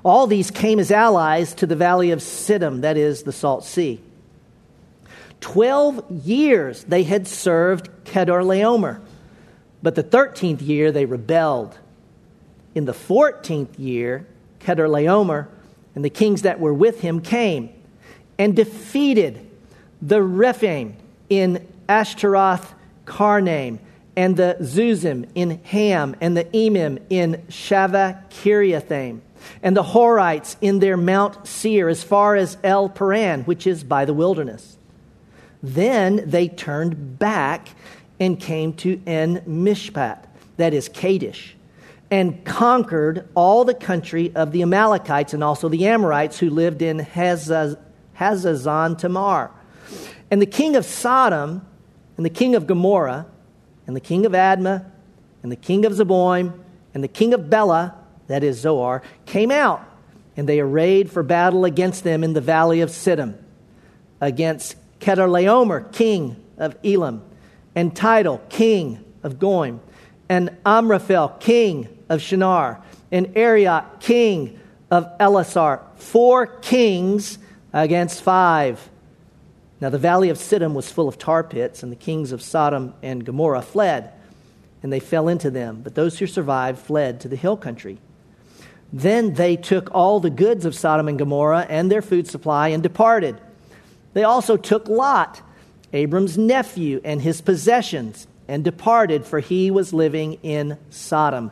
All 0.04 0.28
these 0.28 0.52
came 0.52 0.80
as 0.80 0.92
allies 0.92 1.54
to 1.56 1.66
the 1.66 1.76
valley 1.76 2.12
of 2.12 2.20
Siddim, 2.20 2.82
that 2.82 2.98
is 2.98 3.24
the 3.24 3.32
Salt 3.32 3.64
Sea. 3.64 4.02
Twelve 5.40 6.04
years 6.10 6.84
they 6.86 7.04
had 7.04 7.28
served 7.28 7.90
Kedorlaomer, 8.04 9.00
but 9.84 9.94
the 9.96 10.04
thirteenth 10.04 10.62
year 10.62 10.92
they 10.92 11.06
rebelled. 11.06 11.78
In 12.74 12.86
the 12.86 12.94
fourteenth 12.94 13.78
year, 13.80 14.26
Kedorlaomer 14.60 15.48
and 15.98 16.06
the 16.06 16.12
kings 16.12 16.44
that 16.44 16.60
were 16.60 16.76
with 16.76 17.02
him 17.02 17.20
came 17.20 17.72
and 18.38 18.56
defeated 18.56 19.50
the 20.00 20.22
Rephaim 20.22 20.96
in 21.28 21.68
Ashtaroth 21.90 22.76
Karnaim, 23.06 23.80
and 24.16 24.38
the 24.38 24.58
Zuzim 24.62 25.28
in 25.34 25.60
Ham, 25.64 26.16
and 26.22 26.38
the 26.38 26.44
Emim 26.44 27.02
in 27.10 27.44
Shaveh 27.50 28.30
Kiriathaim 28.30 29.22
and 29.64 29.76
the 29.76 29.82
Horites 29.82 30.56
in 30.62 30.78
their 30.78 30.98
Mount 30.98 31.48
Seir 31.48 31.90
as 31.90 32.04
far 32.04 32.36
as 32.36 32.60
El 32.64 32.90
Paran, 32.90 33.42
which 33.46 33.66
is 33.66 33.84
by 33.84 34.06
the 34.06 34.14
wilderness. 34.14 34.78
Then 35.64 36.30
they 36.30 36.48
turned 36.48 37.18
back 37.18 37.70
and 38.20 38.40
came 38.40 38.74
to 38.74 39.02
En 39.08 39.42
Mishpat, 39.48 40.26
that 40.58 40.76
is 40.76 40.90
Kadesh, 40.90 41.56
and 42.10 42.44
conquered 42.46 43.28
all 43.36 43.66
the 43.66 43.74
country 43.74 44.34
of 44.36 44.52
the 44.52 44.62
Amalekites 44.62 45.34
and 45.34 45.44
also 45.44 45.68
the 45.68 45.88
Amorites 45.88 46.40
who 46.40 46.50
lived 46.50 46.82
in 46.82 47.00
Hazaz, 47.00 47.78
Hazazon 48.18 48.98
Tamar. 48.98 49.52
And 50.32 50.42
the 50.42 50.46
king 50.46 50.76
of 50.76 50.86
Sodom, 50.86 51.66
and 52.16 52.26
the 52.26 52.30
king 52.30 52.56
of 52.56 52.66
Gomorrah, 52.66 53.28
and 53.86 53.96
the 53.96 54.02
king 54.02 54.26
of 54.26 54.32
Admah, 54.32 54.86
and 55.44 55.52
the 55.52 55.58
king 55.58 55.86
of 55.86 55.94
Zeboim, 55.94 56.60
and 56.94 57.04
the 57.04 57.08
king 57.08 57.34
of 57.34 57.50
Bela, 57.50 57.96
that 58.28 58.44
is 58.44 58.60
Zoar, 58.60 59.02
came 59.26 59.52
out, 59.52 59.84
and 60.36 60.48
they 60.48 60.60
arrayed 60.60 61.12
for 61.12 61.24
battle 61.24 61.66
against 61.66 62.04
them 62.04 62.24
in 62.24 62.34
the 62.34 62.42
valley 62.42 62.82
of 62.82 62.90
Siddim, 62.90 63.38
against 64.22 64.76
Kedorlaomer, 65.00 65.92
king 65.92 66.44
of 66.58 66.76
Elam, 66.84 67.22
and 67.76 67.96
Tidal, 67.96 68.40
king 68.50 69.04
of 69.24 69.40
Goim, 69.40 69.80
and 70.30 70.58
Amraphel, 70.66 71.30
king 71.40 71.97
of 72.10 72.22
Shinar, 72.22 72.82
and 73.12 73.36
Arioch, 73.36 74.00
king 74.00 74.60
of 74.92 75.18
Ellasar. 75.20 75.82
Four 75.96 76.48
kings 76.48 77.38
against 77.74 78.22
five. 78.22 78.90
Now 79.80 79.90
the 79.90 79.98
valley 79.98 80.30
of 80.30 80.38
Siddim 80.38 80.74
was 80.74 80.92
full 80.92 81.08
of 81.08 81.18
tar 81.18 81.44
pits, 81.44 81.84
and 81.84 81.92
the 81.92 81.98
kings 81.98 82.32
of 82.32 82.42
Sodom 82.42 82.94
and 83.04 83.26
Gomorrah 83.26 83.62
fled, 83.62 84.12
and 84.82 84.92
they 84.92 85.00
fell 85.00 85.28
into 85.28 85.50
them. 85.52 85.82
But 85.84 85.96
those 85.96 86.20
who 86.20 86.28
survived 86.28 86.80
fled 86.80 87.22
to 87.22 87.28
the 87.28 87.36
hill 87.36 87.58
country. 87.58 88.00
Then 88.92 89.34
they 89.34 89.58
took 89.58 89.94
all 89.94 90.20
the 90.20 90.30
goods 90.30 90.66
of 90.66 90.74
Sodom 90.74 91.08
and 91.08 91.20
Gomorrah 91.20 91.66
and 91.70 91.92
their 91.92 92.02
food 92.02 92.28
supply 92.28 92.70
and 92.70 92.82
departed. 92.82 93.40
They 94.14 94.24
also 94.24 94.56
took 94.56 94.88
Lot, 94.88 95.42
Abram's 95.94 96.38
nephew, 96.38 97.02
and 97.04 97.22
his 97.22 97.42
possessions 97.42 98.28
and 98.48 98.64
departed, 98.64 99.26
for 99.26 99.42
he 99.42 99.70
was 99.70 99.92
living 99.94 100.36
in 100.42 100.78
Sodom. 100.90 101.52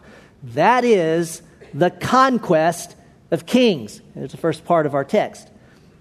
That 0.54 0.84
is 0.84 1.42
the 1.74 1.90
conquest 1.90 2.96
of 3.32 3.46
kings. 3.46 4.02
There's 4.16 4.32
the 4.32 4.38
first 4.38 4.64
part 4.66 4.86
of 4.86 4.94
our 4.94 5.04
text. 5.04 5.50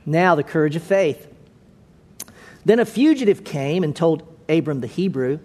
Now, 0.06 0.34
the 0.34 0.42
courage 0.42 0.76
of 0.76 0.82
faith. 0.82 1.26
Then 2.64 2.78
a 2.78 2.84
fugitive 2.84 3.44
came 3.44 3.82
and 3.84 3.94
told 3.94 4.22
Abram 4.48 4.80
the 4.80 4.86
Hebrew. 4.86 5.38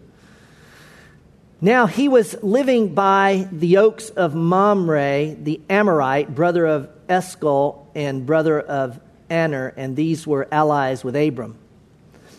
Now 1.61 1.87
he 1.87 2.07
was 2.07 2.41
living 2.41 2.93
by 2.93 3.47
the 3.51 3.77
oaks 3.77 4.09
of 4.11 4.33
Mamre, 4.33 5.35
the 5.35 5.59
Amorite, 5.69 6.33
brother 6.33 6.65
of 6.65 6.89
Eshcol 7.09 7.89
and 7.93 8.25
brother 8.25 8.59
of 8.59 8.99
Aner, 9.29 9.73
and 9.75 9.95
these 9.95 10.25
were 10.25 10.47
allies 10.51 11.03
with 11.03 11.15
Abram. 11.17 11.57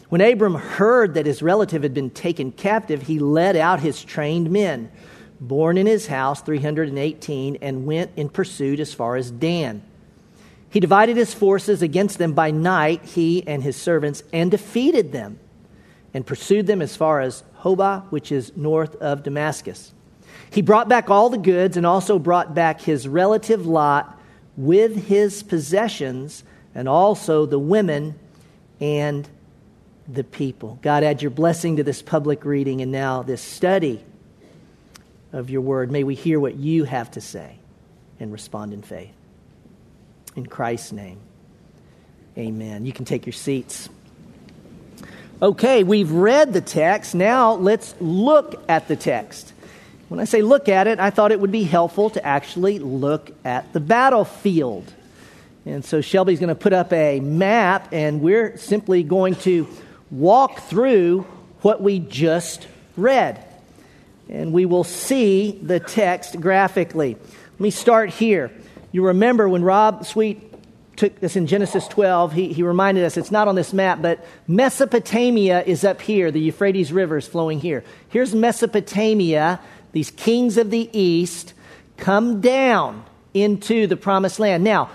When 0.09 0.23
Abram 0.23 0.55
heard 0.55 1.15
that 1.15 1.27
his 1.27 1.43
relative 1.43 1.83
had 1.83 1.93
been 1.93 2.11
taken 2.11 2.51
captive, 2.51 3.03
he 3.03 3.19
led 3.19 3.57
out 3.57 3.81
his 3.81 4.03
trained 4.03 4.51
men, 4.51 4.91
born 5.41 5.79
in 5.79 5.87
his 5.87 6.07
house 6.07 6.43
318, 6.43 7.59
and 7.63 7.87
went 7.87 8.11
in 8.17 8.29
pursuit 8.29 8.79
as 8.79 8.93
far 8.93 9.17
as 9.17 9.31
Dan. 9.31 9.83
He 10.69 10.79
divided 10.79 11.17
his 11.17 11.35
forces 11.35 11.83
against 11.83 12.19
them 12.19 12.33
by 12.33 12.51
night, 12.51 13.05
he 13.05 13.47
and 13.47 13.63
his 13.63 13.77
servants, 13.77 14.23
and 14.33 14.51
defeated 14.51 15.13
them, 15.13 15.39
and 16.15 16.27
pursued 16.27 16.67
them 16.67 16.83
as 16.83 16.95
far 16.95 17.21
as 17.21 17.43
Hobah, 17.61 18.05
which 18.11 18.31
is 18.31 18.57
north 18.57 18.95
of 18.97 19.23
Damascus. 19.23 19.93
He 20.51 20.63
brought 20.63 20.89
back 20.89 21.11
all 21.11 21.31
the 21.31 21.39
goods 21.39 21.77
and 21.77 21.87
also 21.87 22.19
brought 22.19 22.55
back 22.55 22.81
his 22.81 23.09
relative 23.09 23.67
Lot 23.67 24.19
with 24.57 25.07
his 25.07 25.43
possessions 25.43 26.45
and 26.75 26.89
also 26.89 27.47
the 27.47 27.59
women 27.59 28.19
and 28.81 29.29
the 30.09 30.25
people. 30.25 30.79
God, 30.83 31.05
add 31.05 31.23
your 31.23 31.31
blessing 31.31 31.77
to 31.77 31.85
this 31.85 32.03
public 32.03 32.45
reading 32.45 32.81
and 32.81 32.91
now 32.91 33.23
this 33.23 33.41
study 33.41 34.05
of 35.33 35.51
your 35.51 35.61
word. 35.61 35.91
May 35.91 36.05
we 36.05 36.15
hear 36.15 36.41
what 36.41 36.57
you 36.57 36.85
have 36.85 37.11
to 37.13 37.21
say 37.21 37.57
and 38.19 38.33
respond 38.33 38.73
in 38.73 38.83
faith. 38.83 39.15
In 40.37 40.47
Christ's 40.47 40.93
name, 40.93 41.19
amen. 42.39 42.87
You 42.87 42.93
can 42.93 43.05
take 43.05 43.27
your 43.27 43.33
seats. 43.33 43.89
Okay, 45.43 45.85
we've 45.85 46.13
read 46.13 46.53
the 46.53 46.61
text. 46.61 47.15
Now 47.15 47.55
let's 47.55 47.95
look 48.01 48.63
at 48.69 48.89
the 48.89 48.97
text. 48.97 49.53
When 50.09 50.21
I 50.21 50.25
say 50.25 50.43
look 50.43 50.69
at 50.69 50.87
it, 50.87 51.01
I 51.01 51.11
thought 51.11 51.33
it 51.33 51.41
would 51.41 51.53
be 51.53 51.63
helpful 51.63 52.11
to 52.11 52.27
actually 52.27 52.79
look 52.79 53.31
at 53.45 53.73
the 53.73 53.81
battlefield. 53.81 54.93
And 55.65 55.85
so 55.85 56.01
Shelby's 56.01 56.41
going 56.41 56.49
to 56.49 56.55
put 56.55 56.73
up 56.73 56.93
a 56.93 57.21
map, 57.21 57.89
and 57.93 58.21
we're 58.21 58.57
simply 58.57 59.03
going 59.03 59.37
to 59.37 59.69
walk 60.11 60.61
through 60.61 61.27
what 61.61 61.81
we 61.81 62.01
just 62.01 62.67
read. 62.97 63.45
And 64.31 64.53
we 64.53 64.65
will 64.65 64.85
see 64.85 65.59
the 65.61 65.81
text 65.81 66.41
graphically. 66.41 67.15
Let 67.15 67.61
me 67.61 67.71
start 67.71 68.11
here. 68.11 68.53
You 68.93 69.07
remember 69.07 69.49
when 69.49 69.65
Rob 69.65 70.07
Sweet 70.07 70.51
took 70.95 71.19
this 71.19 71.35
in 71.35 71.49
Genesis 71.49 71.89
12, 71.89 72.33
he, 72.33 72.53
he 72.53 72.63
reminded 72.63 73.05
us 73.05 73.17
it's 73.17 73.33
not 73.33 73.49
on 73.49 73.57
this 73.57 73.73
map, 73.73 74.01
but 74.01 74.25
Mesopotamia 74.47 75.63
is 75.65 75.83
up 75.83 76.01
here. 76.01 76.31
The 76.31 76.41
Euphrates 76.41 76.93
River 76.93 77.17
is 77.17 77.27
flowing 77.27 77.59
here. 77.59 77.83
Here's 78.09 78.35
Mesopotamia. 78.35 79.61
These 79.93 80.13
kings 80.13 80.59
of 80.59 80.71
the 80.71 80.89
east 80.93 81.55
come 81.97 82.41
down 82.41 83.05
into 83.35 83.89
the 83.89 83.97
promised 83.97 84.39
land. 84.39 84.63
Now, 84.63 84.91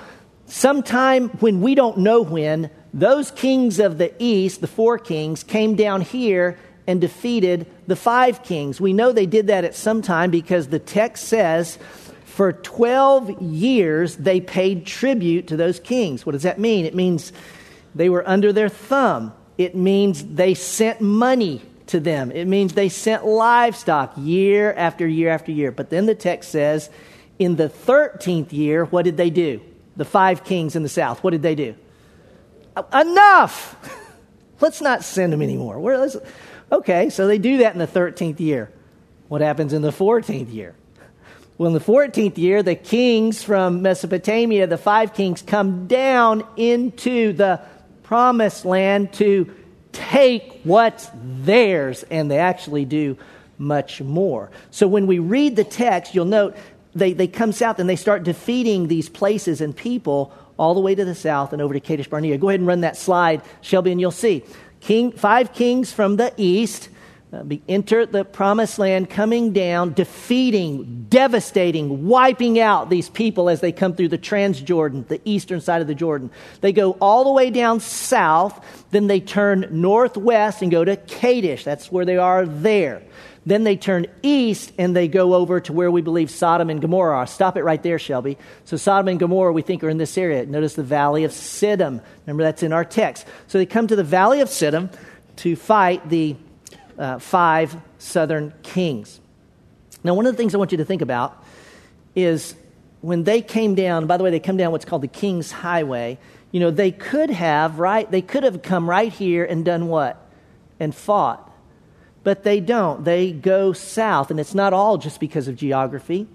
sometime 0.46 1.30
when 1.40 1.60
we 1.62 1.76
don't 1.76 1.98
know 1.98 2.22
when, 2.22 2.70
those 2.94 3.32
kings 3.32 3.80
of 3.80 3.98
the 3.98 4.14
east, 4.18 4.62
the 4.62 4.68
four 4.68 4.98
kings, 4.98 5.44
came 5.44 5.76
down 5.76 6.02
here 6.02 6.58
and 6.88 7.02
defeated 7.02 7.66
the 7.88 7.96
five 7.96 8.44
kings. 8.44 8.80
We 8.80 8.94
know 8.94 9.12
they 9.12 9.26
did 9.26 9.48
that 9.48 9.64
at 9.64 9.76
some 9.76 10.02
time 10.02 10.32
because 10.32 10.68
the 10.68 10.80
text 10.80 11.28
says 11.28 11.78
for 12.26 12.52
12 12.52 13.42
years 13.42 14.18
they 14.18 14.42
paid 14.42 14.86
tribute 14.86 15.48
to 15.48 15.58
those 15.58 15.80
kings. 15.80 16.26
What 16.26 16.34
does 16.34 16.44
that 16.44 16.60
mean? 16.60 16.86
It 16.86 16.94
means 16.94 17.32
they 17.96 18.10
were 18.10 18.28
under 18.28 18.52
their 18.52 18.70
thumb, 18.70 19.34
it 19.58 19.76
means 19.76 20.24
they 20.24 20.54
sent 20.54 21.00
money 21.00 21.62
to 21.88 22.00
them, 22.00 22.32
it 22.32 22.46
means 22.46 22.74
they 22.74 22.90
sent 22.90 23.26
livestock 23.26 24.14
year 24.18 24.74
after 24.74 25.08
year 25.08 25.30
after 25.30 25.52
year. 25.52 25.72
But 25.72 25.90
then 25.90 26.06
the 26.06 26.16
text 26.16 26.52
says 26.52 26.90
in 27.40 27.56
the 27.56 27.70
13th 27.70 28.52
year, 28.52 28.86
what 28.86 29.04
did 29.06 29.18
they 29.18 29.30
do? 29.30 29.62
The 29.96 30.06
five 30.06 30.44
kings 30.44 30.76
in 30.76 30.84
the 30.84 30.90
south, 30.90 31.24
what 31.24 31.32
did 31.32 31.42
they 31.42 31.56
do? 31.56 31.76
Enough! 32.94 33.78
Let's 34.62 34.82
not 34.82 35.04
send 35.04 35.32
them 35.32 35.42
anymore. 35.42 35.80
Okay, 36.72 37.10
so 37.10 37.28
they 37.28 37.38
do 37.38 37.58
that 37.58 37.74
in 37.74 37.80
the 37.80 37.88
13th 37.88 38.40
year. 38.40 38.72
What 39.28 39.42
happens 39.42 39.74
in 39.74 39.82
the 39.82 39.92
14th 39.92 40.54
year? 40.54 40.76
Well, 41.58 41.68
in 41.68 41.74
the 41.74 41.80
14th 41.80 42.38
year, 42.38 42.64
the 42.64 42.76
kings 42.76 43.42
from 43.42 43.82
Mesopotamia, 43.82 44.68
the 44.68 44.78
five 44.78 45.14
kings, 45.14 45.42
come 45.42 45.88
down 45.88 46.46
into 46.58 47.32
the 47.34 47.62
promised 48.04 48.66
land 48.66 49.14
to 49.14 49.54
take 49.94 50.60
what's 50.64 51.10
theirs, 51.14 52.04
and 52.12 52.30
they 52.30 52.40
actually 52.40 52.84
do 52.84 53.18
much 53.58 54.02
more. 54.02 54.52
So 54.70 54.86
when 54.88 55.08
we 55.08 55.20
read 55.20 55.56
the 55.56 55.64
text, 55.64 56.14
you'll 56.14 56.26
note 56.26 56.58
they, 56.94 57.14
they 57.14 57.28
come 57.28 57.52
south 57.52 57.80
and 57.80 57.90
they 57.90 57.96
start 57.96 58.24
defeating 58.24 58.88
these 58.88 59.10
places 59.10 59.62
and 59.62 59.76
people 59.76 60.34
all 60.58 60.74
the 60.74 60.80
way 60.80 60.96
to 60.96 61.06
the 61.06 61.16
south 61.16 61.54
and 61.54 61.62
over 61.62 61.74
to 61.74 61.80
Kadesh 61.80 62.08
Barnea. 62.08 62.38
Go 62.38 62.50
ahead 62.50 62.60
and 62.60 62.68
run 62.68 62.82
that 62.82 62.98
slide, 62.98 63.42
Shelby, 63.62 63.92
and 63.92 64.00
you'll 64.00 64.12
see. 64.12 64.44
King, 64.86 65.14
five 65.14 65.52
kings 65.52 65.92
from 65.92 66.18
the 66.18 66.32
east 66.38 66.90
uh, 67.34 67.44
enter 67.68 68.06
the 68.06 68.24
promised 68.24 68.78
land, 68.78 69.10
coming 69.10 69.52
down, 69.52 69.94
defeating, 69.94 71.08
devastating, 71.10 72.06
wiping 72.06 72.60
out 72.60 72.92
these 72.92 73.10
people 73.10 73.50
as 73.50 73.62
they 73.62 73.72
come 73.72 73.96
through 73.96 74.10
the 74.10 74.18
Transjordan, 74.20 75.08
the 75.08 75.20
eastern 75.26 75.60
side 75.60 75.82
of 75.82 75.88
the 75.88 75.96
Jordan. 75.96 76.30
They 76.62 76.72
go 76.72 76.92
all 77.02 77.24
the 77.24 77.32
way 77.32 77.50
down 77.50 77.80
south, 77.80 78.64
then 78.92 79.08
they 79.08 79.20
turn 79.20 79.68
northwest 79.72 80.62
and 80.62 80.70
go 80.70 80.86
to 80.86 80.96
Kadesh. 80.96 81.64
That's 81.64 81.92
where 81.92 82.06
they 82.06 82.18
are 82.18 82.46
there. 82.46 83.02
Then 83.46 83.64
they 83.64 83.78
turn 83.78 84.08
east 84.24 84.74
and 84.80 84.96
they 84.96 85.08
go 85.08 85.36
over 85.36 85.60
to 85.62 85.74
where 85.74 85.92
we 85.92 86.02
believe 86.02 86.32
Sodom 86.32 86.70
and 86.70 86.82
Gomorrah 86.82 87.18
are. 87.18 87.28
Stop 87.28 87.58
it 87.58 87.64
right 87.64 87.82
there, 87.82 88.00
Shelby. 88.00 88.38
So 88.64 88.76
Sodom 88.76 89.08
and 89.08 89.20
Gomorrah, 89.20 89.54
we 89.54 89.62
think, 89.62 89.84
are 89.84 89.90
in 89.90 90.00
this 90.00 90.18
area. 90.18 90.46
Notice 90.46 90.74
the 90.74 90.84
valley 90.84 91.24
of 91.26 91.32
Siddim. 91.32 92.02
Remember, 92.26 92.44
that's 92.44 92.64
in 92.64 92.74
our 92.74 92.84
text. 92.84 93.28
So 93.48 93.60
they 93.60 93.68
come 93.68 93.86
to 93.88 93.96
the 93.96 94.04
valley 94.04 94.42
of 94.42 94.50
Siddim 94.50 94.92
to 95.38 95.56
fight 95.56 96.10
the 96.10 96.36
uh, 96.98 97.20
five 97.20 97.76
southern 98.00 98.52
kings. 98.64 99.20
Now, 100.04 100.16
one 100.16 100.26
of 100.26 100.34
the 100.34 100.38
things 100.38 100.56
I 100.56 100.58
want 100.58 100.72
you 100.72 100.80
to 100.80 100.86
think 100.86 101.04
about 101.04 101.44
is 102.16 102.56
when 103.02 103.26
they 103.26 103.42
came 103.42 103.76
down, 103.76 104.08
by 104.08 104.18
the 104.18 104.24
way, 104.24 104.32
they 104.32 104.40
come 104.40 104.58
down 104.58 104.72
what's 104.72 104.86
called 104.86 105.04
the 105.04 105.08
King's 105.08 105.52
Highway. 105.52 106.18
You 106.52 106.62
know, 106.62 106.72
they 106.72 106.92
could 106.92 107.30
have, 107.30 107.78
right? 107.78 108.10
They 108.10 108.22
could 108.22 108.44
have 108.44 108.64
come 108.64 108.90
right 108.90 109.12
here 109.12 109.46
and 109.46 109.64
done 109.64 109.88
what? 109.88 110.20
And 110.80 110.96
fought 110.96 111.52
but 112.26 112.44
they 112.44 112.60
don't. 112.60 113.06
They 113.06 113.32
go 113.32 113.72
south, 113.72 114.32
and 114.32 114.40
it's 114.40 114.56
not 114.56 114.74
all 114.74 114.98
just 114.98 115.20
because 115.20 115.48
of 115.48 115.56
geography. 115.56 116.28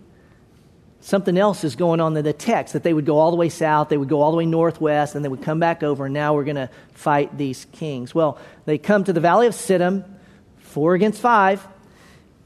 Something 1.01 1.37
else 1.37 1.65
is 1.65 1.75
going 1.75 1.99
on 1.99 2.17
in 2.17 2.23
the 2.23 2.33
text 2.33 2.75
that 2.75 2.85
they 2.85 2.95
would 2.95 3.05
go 3.05 3.19
all 3.19 3.33
the 3.33 3.37
way 3.37 3.49
south, 3.49 3.89
they 3.89 3.97
would 3.97 4.09
go 4.09 4.23
all 4.23 4.31
the 4.31 4.37
way 4.37 4.47
northwest, 4.47 5.17
and 5.17 5.25
they 5.25 5.29
would 5.29 5.43
come 5.43 5.59
back 5.59 5.83
over, 5.83 6.05
and 6.05 6.15
now 6.15 6.33
we're 6.33 6.45
going 6.45 6.55
to 6.55 6.71
fight 6.95 7.37
these 7.37 7.67
kings. 7.73 8.15
Well, 8.15 8.39
they 8.67 8.79
come 8.79 9.03
to 9.03 9.13
the 9.13 9.21
valley 9.21 9.49
of 9.49 9.55
Siddim, 9.55 10.05
four 10.59 10.95
against 10.95 11.21
five, 11.21 11.67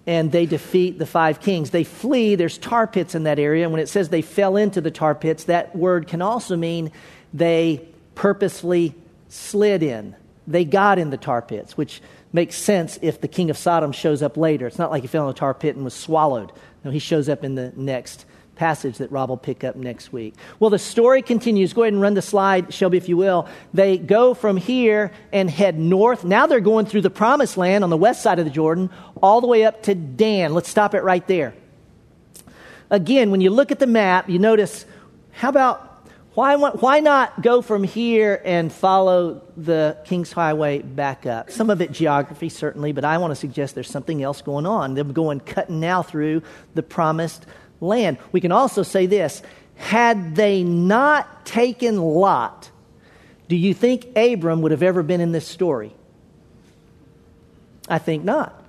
and 0.07 0.33
they 0.33 0.47
defeat 0.47 0.99
the 0.99 1.05
five 1.05 1.41
kings. 1.41 1.69
They 1.69 1.85
flee. 1.85 2.37
There's 2.37 2.57
tar 2.57 2.87
pits 2.87 3.15
in 3.15 3.25
that 3.25 3.39
area, 3.39 3.65
and 3.65 3.73
when 3.73 3.83
it 3.83 3.91
says 3.91 4.09
they 4.09 4.23
fell 4.23 4.57
into 4.57 4.81
the 4.81 4.91
tar 4.91 5.15
pits, 5.15 5.45
that 5.45 5.77
word 5.77 6.09
can 6.09 6.23
also 6.23 6.57
mean 6.57 6.93
they 7.35 7.87
purposefully 8.15 8.95
slid 9.29 9.83
in. 9.83 10.17
They 10.47 10.65
got 10.65 10.99
in 10.99 11.11
the 11.11 11.19
tar 11.19 11.43
pits, 11.43 11.77
which 11.77 12.01
makes 12.35 12.57
sense 12.57 12.99
if 13.01 13.21
the 13.21 13.29
king 13.29 13.49
of 13.49 13.57
Sodom 13.57 13.93
shows 13.93 14.21
up 14.21 14.37
later. 14.37 14.67
It's 14.67 14.79
not 14.79 14.91
like 14.91 15.03
he 15.03 15.07
fell 15.07 15.25
in 15.25 15.31
a 15.31 15.35
tar 15.35 15.55
pit 15.55 15.77
and 15.77 15.85
was 15.85 15.95
swallowed. 15.95 16.53
No, 16.85 16.91
he 16.91 16.99
shows 16.99 17.29
up 17.29 17.45
in 17.45 17.55
the 17.55 17.73
next 17.77 18.27
passage 18.57 18.99
that 18.99 19.11
Rob 19.11 19.31
will 19.31 19.37
pick 19.37 19.65
up 19.65 19.77
next 19.77 20.13
week. 20.13 20.35
Well, 20.59 20.71
the 20.71 20.79
story 20.79 21.23
continues. 21.23 21.73
Go 21.73 21.83
ahead 21.83 21.93
and 21.93 22.03
run 22.03 22.15
the 22.15 22.23
slide, 22.23 22.75
Shelby, 22.75 22.99
if 22.99 23.09
you 23.09 23.17
will. 23.17 23.49
They 23.73 23.99
go 23.99 24.35
from 24.35 24.57
here 24.57 25.13
and 25.33 25.49
head 25.49 25.79
north. 25.79 26.25
Now 26.25 26.47
they're 26.47 26.61
going 26.61 26.87
through 26.87 27.03
the 27.03 27.11
promised 27.11 27.57
land 27.57 27.85
on 27.85 27.91
the 27.91 27.97
west 27.97 28.23
side 28.23 28.41
of 28.41 28.45
the 28.45 28.51
Jordan, 28.51 28.91
all 29.23 29.41
the 29.41 29.47
way 29.47 29.65
up 29.65 29.85
to 29.85 29.95
Dan. 29.95 30.55
Let's 30.55 30.69
stop 30.69 30.95
it 30.95 31.03
right 31.03 31.27
there. 31.29 31.55
Again, 32.91 33.31
when 33.31 33.41
you 33.41 33.51
look 33.51 33.71
at 33.71 33.79
the 33.79 33.87
map, 33.87 34.29
you 34.29 34.41
notice 34.41 34.85
how 35.31 35.49
about 35.49 35.94
why, 36.35 36.57
why 36.57 36.99
not 36.99 37.43
go 37.43 37.63
from 37.63 37.85
here 37.85 38.43
and 38.45 38.73
follow 38.73 39.43
the 39.57 39.97
King's 40.05 40.33
Highway 40.33 40.83
back 40.83 41.27
up? 41.27 41.51
Some 41.51 41.71
of 41.71 41.81
it 41.81 41.93
geography, 41.93 42.49
certainly, 42.49 42.91
but 42.91 43.05
I 43.05 43.19
want 43.19 43.31
to 43.31 43.37
suggest 43.37 43.77
there's 43.77 43.91
something 43.91 44.23
else 44.23 44.43
going 44.43 44.67
on. 44.67 44.95
They're 44.95 45.05
going 45.05 45.39
cutting 45.41 45.79
now 45.79 46.03
through 46.03 46.43
the 46.75 46.83
promised 46.83 47.47
land. 47.81 48.19
We 48.33 48.41
can 48.41 48.51
also 48.51 48.83
say 48.83 49.07
this 49.07 49.43
had 49.77 50.35
they 50.35 50.63
not 50.63 51.47
taken 51.47 52.01
Lot, 52.01 52.71
do 53.49 53.57
you 53.57 53.75
think 53.75 54.17
Abram 54.17 54.63
would 54.63 54.73
have 54.73 54.83
ever 54.83 55.03
been 55.03 55.21
in 55.21 55.33
this 55.33 55.47
story? 55.47 55.95
I 57.89 57.99
think 57.99 58.25
not. 58.25 58.61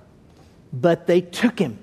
But 0.72 1.06
they 1.06 1.20
took 1.20 1.58
him. 1.58 1.78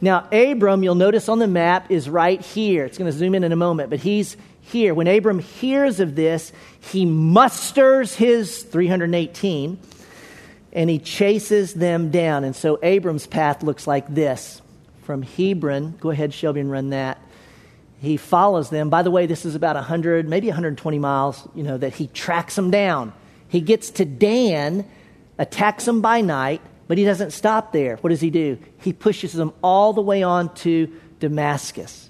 Now, 0.00 0.28
Abram, 0.30 0.84
you'll 0.84 0.94
notice 0.94 1.28
on 1.28 1.40
the 1.40 1.48
map, 1.48 1.90
is 1.90 2.08
right 2.08 2.40
here. 2.40 2.84
It's 2.84 2.98
going 2.98 3.10
to 3.10 3.16
zoom 3.16 3.34
in 3.34 3.42
in 3.42 3.50
a 3.50 3.56
moment, 3.56 3.90
but 3.90 3.98
he's 3.98 4.36
here. 4.68 4.94
When 4.94 5.06
Abram 5.06 5.38
hears 5.38 6.00
of 6.00 6.14
this, 6.14 6.52
he 6.80 7.04
musters 7.04 8.14
his 8.14 8.62
318 8.62 9.78
and 10.72 10.90
he 10.90 10.98
chases 10.98 11.74
them 11.74 12.10
down. 12.10 12.44
And 12.44 12.54
so 12.54 12.78
Abram's 12.82 13.26
path 13.26 13.62
looks 13.62 13.86
like 13.86 14.12
this 14.14 14.62
from 15.02 15.22
Hebron. 15.22 15.96
Go 16.00 16.10
ahead, 16.10 16.34
Shelby, 16.34 16.60
and 16.60 16.70
run 16.70 16.90
that. 16.90 17.18
He 18.00 18.16
follows 18.16 18.70
them. 18.70 18.90
By 18.90 19.02
the 19.02 19.10
way, 19.10 19.26
this 19.26 19.44
is 19.44 19.54
about 19.54 19.74
100, 19.74 20.28
maybe 20.28 20.46
120 20.46 20.98
miles, 20.98 21.48
you 21.54 21.64
know, 21.64 21.78
that 21.78 21.94
he 21.94 22.06
tracks 22.08 22.54
them 22.54 22.70
down. 22.70 23.12
He 23.48 23.60
gets 23.60 23.90
to 23.92 24.04
Dan, 24.04 24.88
attacks 25.38 25.84
them 25.84 26.00
by 26.00 26.20
night, 26.20 26.60
but 26.86 26.98
he 26.98 27.04
doesn't 27.04 27.32
stop 27.32 27.72
there. 27.72 27.96
What 27.96 28.10
does 28.10 28.20
he 28.20 28.30
do? 28.30 28.58
He 28.80 28.92
pushes 28.92 29.32
them 29.32 29.52
all 29.62 29.92
the 29.92 30.02
way 30.02 30.22
on 30.22 30.54
to 30.56 30.94
Damascus. 31.18 32.07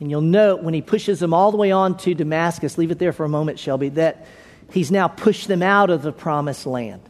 And 0.00 0.10
you'll 0.10 0.20
note 0.20 0.62
when 0.62 0.74
he 0.74 0.82
pushes 0.82 1.18
them 1.18 1.34
all 1.34 1.50
the 1.50 1.56
way 1.56 1.72
on 1.72 1.96
to 1.98 2.14
Damascus, 2.14 2.78
leave 2.78 2.90
it 2.90 2.98
there 2.98 3.12
for 3.12 3.24
a 3.24 3.28
moment, 3.28 3.58
Shelby, 3.58 3.88
that 3.90 4.26
he's 4.70 4.90
now 4.90 5.08
pushed 5.08 5.48
them 5.48 5.62
out 5.62 5.90
of 5.90 6.02
the 6.02 6.12
promised 6.12 6.66
land. 6.66 7.02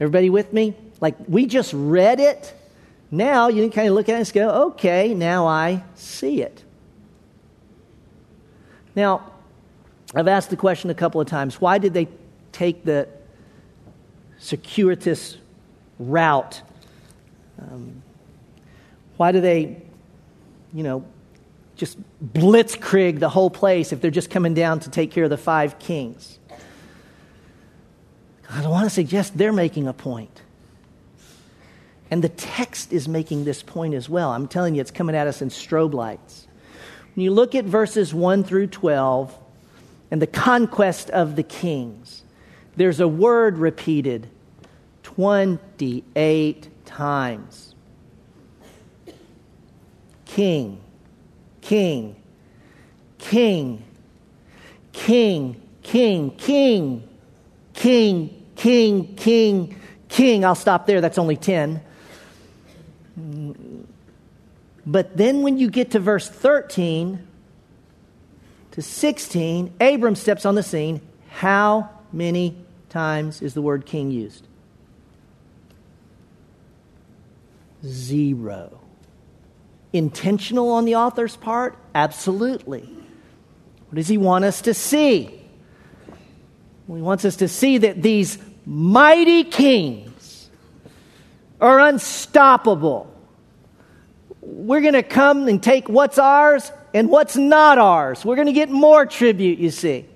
Everybody 0.00 0.28
with 0.28 0.52
me? 0.52 0.74
Like 1.00 1.16
we 1.28 1.46
just 1.46 1.72
read 1.72 2.18
it 2.20 2.54
now 3.14 3.46
you 3.46 3.62
can 3.62 3.70
kind 3.70 3.88
of 3.88 3.94
look 3.94 4.08
at 4.08 4.14
it 4.14 4.28
and 4.28 4.32
go, 4.32 4.48
okay, 4.66 5.14
now 5.14 5.46
I 5.46 5.84
see 5.94 6.42
it. 6.42 6.64
Now, 8.96 9.30
I've 10.14 10.26
asked 10.26 10.50
the 10.50 10.56
question 10.56 10.90
a 10.90 10.94
couple 10.94 11.20
of 11.20 11.28
times 11.28 11.60
why 11.60 11.78
did 11.78 11.94
they 11.94 12.08
take 12.50 12.84
the 12.84 13.08
circuitous 14.38 15.36
route? 16.00 16.62
Um, 17.60 18.02
why 19.16 19.30
do 19.30 19.40
they, 19.40 19.80
you 20.74 20.82
know, 20.82 21.04
just 21.76 21.96
blitzkrieg 22.22 23.20
the 23.20 23.28
whole 23.28 23.50
place 23.50 23.92
if 23.92 24.00
they're 24.00 24.10
just 24.10 24.30
coming 24.30 24.54
down 24.54 24.80
to 24.80 24.90
take 24.90 25.10
care 25.12 25.24
of 25.24 25.30
the 25.30 25.36
five 25.36 25.78
kings? 25.78 26.38
I 28.50 28.60
don't 28.60 28.70
want 28.70 28.84
to 28.84 28.90
suggest 28.90 29.38
they're 29.38 29.52
making 29.52 29.88
a 29.88 29.92
point. 29.92 30.42
And 32.10 32.22
the 32.22 32.28
text 32.28 32.92
is 32.92 33.08
making 33.08 33.44
this 33.44 33.62
point 33.62 33.94
as 33.94 34.08
well. 34.08 34.30
I'm 34.30 34.46
telling 34.46 34.74
you, 34.74 34.80
it's 34.80 34.90
coming 34.90 35.16
at 35.16 35.26
us 35.26 35.40
in 35.40 35.48
strobe 35.48 35.94
lights. 35.94 36.46
When 37.14 37.24
you 37.24 37.30
look 37.30 37.54
at 37.54 37.64
verses 37.64 38.12
1 38.12 38.44
through 38.44 38.68
12 38.68 39.36
and 40.10 40.20
the 40.20 40.26
conquest 40.26 41.10
of 41.10 41.36
the 41.36 41.42
kings, 41.42 42.22
there's 42.76 43.00
a 43.00 43.08
word 43.08 43.58
repeated 43.58 44.28
28 45.02 46.68
times 46.84 47.73
King, 50.34 50.80
King, 51.60 52.16
King, 53.18 53.84
King, 54.92 55.62
King, 55.84 56.30
King, 56.36 57.08
King, 57.72 58.44
King, 58.56 59.14
King, 59.14 59.80
King. 60.08 60.44
I'll 60.44 60.56
stop 60.56 60.88
there. 60.88 61.00
That's 61.00 61.18
only 61.18 61.36
10. 61.36 61.80
But 64.84 65.16
then 65.16 65.42
when 65.42 65.56
you 65.56 65.70
get 65.70 65.92
to 65.92 66.00
verse 66.00 66.28
13 66.28 67.24
to 68.72 68.82
16, 68.82 69.72
Abram 69.80 70.16
steps 70.16 70.44
on 70.44 70.56
the 70.56 70.64
scene. 70.64 71.00
How 71.28 71.90
many 72.12 72.56
times 72.88 73.40
is 73.40 73.54
the 73.54 73.62
word 73.62 73.86
king 73.86 74.10
used? 74.10 74.48
Zero. 77.84 78.80
Intentional 79.94 80.70
on 80.72 80.84
the 80.84 80.96
author's 80.96 81.36
part? 81.36 81.78
Absolutely. 81.94 82.82
What 83.88 83.96
does 83.96 84.08
he 84.08 84.18
want 84.18 84.44
us 84.44 84.60
to 84.62 84.74
see? 84.74 85.40
Well, 86.86 86.96
He 86.96 87.02
wants 87.02 87.24
us 87.24 87.36
to 87.36 87.48
see 87.48 87.78
that 87.78 88.02
these 88.02 88.36
mighty 88.66 89.44
kings 89.44 90.50
are 91.60 91.80
unstoppable 91.80 93.14
we're 94.44 94.82
going 94.82 94.94
to 94.94 95.02
come 95.02 95.48
and 95.48 95.62
take 95.62 95.88
what's 95.88 96.18
ours 96.18 96.70
and 96.92 97.08
what's 97.08 97.36
not 97.36 97.78
ours. 97.78 98.24
We're 98.24 98.36
going 98.36 98.46
to 98.46 98.52
get 98.52 98.70
more 98.70 99.06
tribute, 99.06 99.58
you 99.58 99.70
see. 99.70 100.06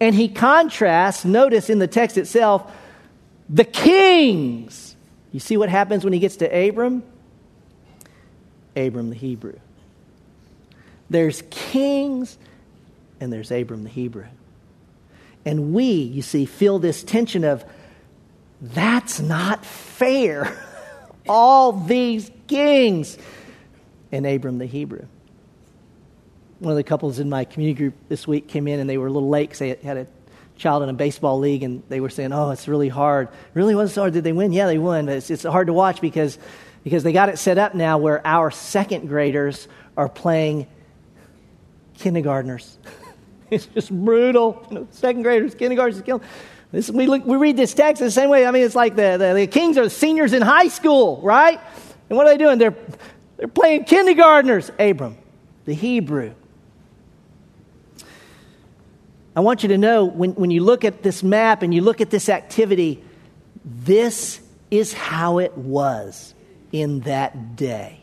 And 0.00 0.14
he 0.14 0.28
contrasts, 0.28 1.24
notice 1.24 1.68
in 1.68 1.78
the 1.78 1.86
text 1.86 2.16
itself, 2.16 2.72
the 3.48 3.64
kings. 3.64 4.96
You 5.30 5.40
see 5.40 5.56
what 5.56 5.68
happens 5.68 6.04
when 6.04 6.12
he 6.12 6.18
gets 6.18 6.36
to 6.36 6.46
Abram? 6.46 7.02
Abram 8.80 9.10
the 9.10 9.16
Hebrew. 9.16 9.58
There's 11.08 11.42
kings 11.50 12.38
and 13.20 13.32
there's 13.32 13.50
Abram 13.50 13.84
the 13.84 13.90
Hebrew. 13.90 14.26
And 15.44 15.72
we, 15.72 15.92
you 15.92 16.22
see, 16.22 16.44
feel 16.44 16.78
this 16.78 17.02
tension 17.02 17.44
of 17.44 17.64
that's 18.60 19.20
not 19.20 19.64
fair. 19.64 20.56
All 21.28 21.72
these 21.72 22.30
kings. 22.46 23.16
And 24.12 24.26
Abram 24.26 24.58
the 24.58 24.66
Hebrew. 24.66 25.06
One 26.58 26.72
of 26.72 26.76
the 26.76 26.84
couples 26.84 27.18
in 27.18 27.30
my 27.30 27.44
community 27.44 27.78
group 27.78 27.94
this 28.08 28.26
week 28.26 28.48
came 28.48 28.68
in 28.68 28.80
and 28.80 28.90
they 28.90 28.98
were 28.98 29.06
a 29.06 29.10
little 29.10 29.28
late 29.28 29.48
because 29.48 29.60
they 29.60 29.74
had 29.76 29.96
a 29.96 30.06
child 30.56 30.82
in 30.82 30.88
a 30.88 30.92
baseball 30.92 31.38
league 31.38 31.62
and 31.62 31.82
they 31.88 32.00
were 32.00 32.10
saying, 32.10 32.32
Oh, 32.32 32.50
it's 32.50 32.68
really 32.68 32.88
hard. 32.88 33.28
Really 33.54 33.74
wasn't 33.74 33.94
so 33.94 34.00
hard. 34.02 34.12
Did 34.12 34.24
they 34.24 34.32
win? 34.32 34.52
Yeah, 34.52 34.66
they 34.66 34.78
won. 34.78 35.06
But 35.06 35.16
it's, 35.16 35.30
it's 35.30 35.44
hard 35.44 35.68
to 35.68 35.72
watch 35.72 36.00
because, 36.00 36.38
because 36.84 37.02
they 37.02 37.12
got 37.12 37.28
it 37.28 37.38
set 37.38 37.58
up 37.58 37.74
now 37.74 37.98
where 37.98 38.26
our 38.26 38.50
second 38.50 39.08
graders 39.08 39.68
are 39.96 40.08
playing 40.08 40.66
kindergartners. 41.98 42.78
it's 43.50 43.66
just 43.66 43.90
brutal. 43.90 44.66
You 44.70 44.74
know, 44.76 44.88
second 44.90 45.22
graders, 45.22 45.54
kindergartners, 45.54 46.02
killing. 46.02 46.22
This, 46.72 46.90
we, 46.90 47.06
look, 47.06 47.26
we 47.26 47.36
read 47.36 47.56
this 47.56 47.74
text 47.74 48.00
the 48.00 48.10
same 48.10 48.30
way. 48.30 48.46
I 48.46 48.50
mean, 48.52 48.62
it's 48.62 48.76
like 48.76 48.94
the, 48.94 49.16
the, 49.18 49.34
the 49.34 49.46
kings 49.46 49.76
are 49.76 49.84
the 49.84 49.90
seniors 49.90 50.32
in 50.32 50.40
high 50.40 50.68
school, 50.68 51.20
right? 51.22 51.60
And 52.08 52.16
what 52.16 52.26
are 52.26 52.30
they 52.30 52.38
doing? 52.38 52.58
They're, 52.58 52.76
they're 53.36 53.48
playing 53.48 53.84
kindergartners. 53.84 54.70
Abram, 54.78 55.18
the 55.64 55.74
Hebrew. 55.74 56.32
I 59.34 59.40
want 59.40 59.62
you 59.62 59.70
to 59.70 59.78
know 59.78 60.04
when, 60.04 60.32
when 60.32 60.50
you 60.50 60.62
look 60.62 60.84
at 60.84 61.02
this 61.02 61.22
map 61.22 61.62
and 61.62 61.74
you 61.74 61.82
look 61.82 62.00
at 62.00 62.10
this 62.10 62.28
activity, 62.28 63.02
this 63.64 64.40
is 64.70 64.92
how 64.92 65.38
it 65.38 65.56
was 65.56 66.34
in 66.72 67.00
that 67.00 67.56
day. 67.56 68.00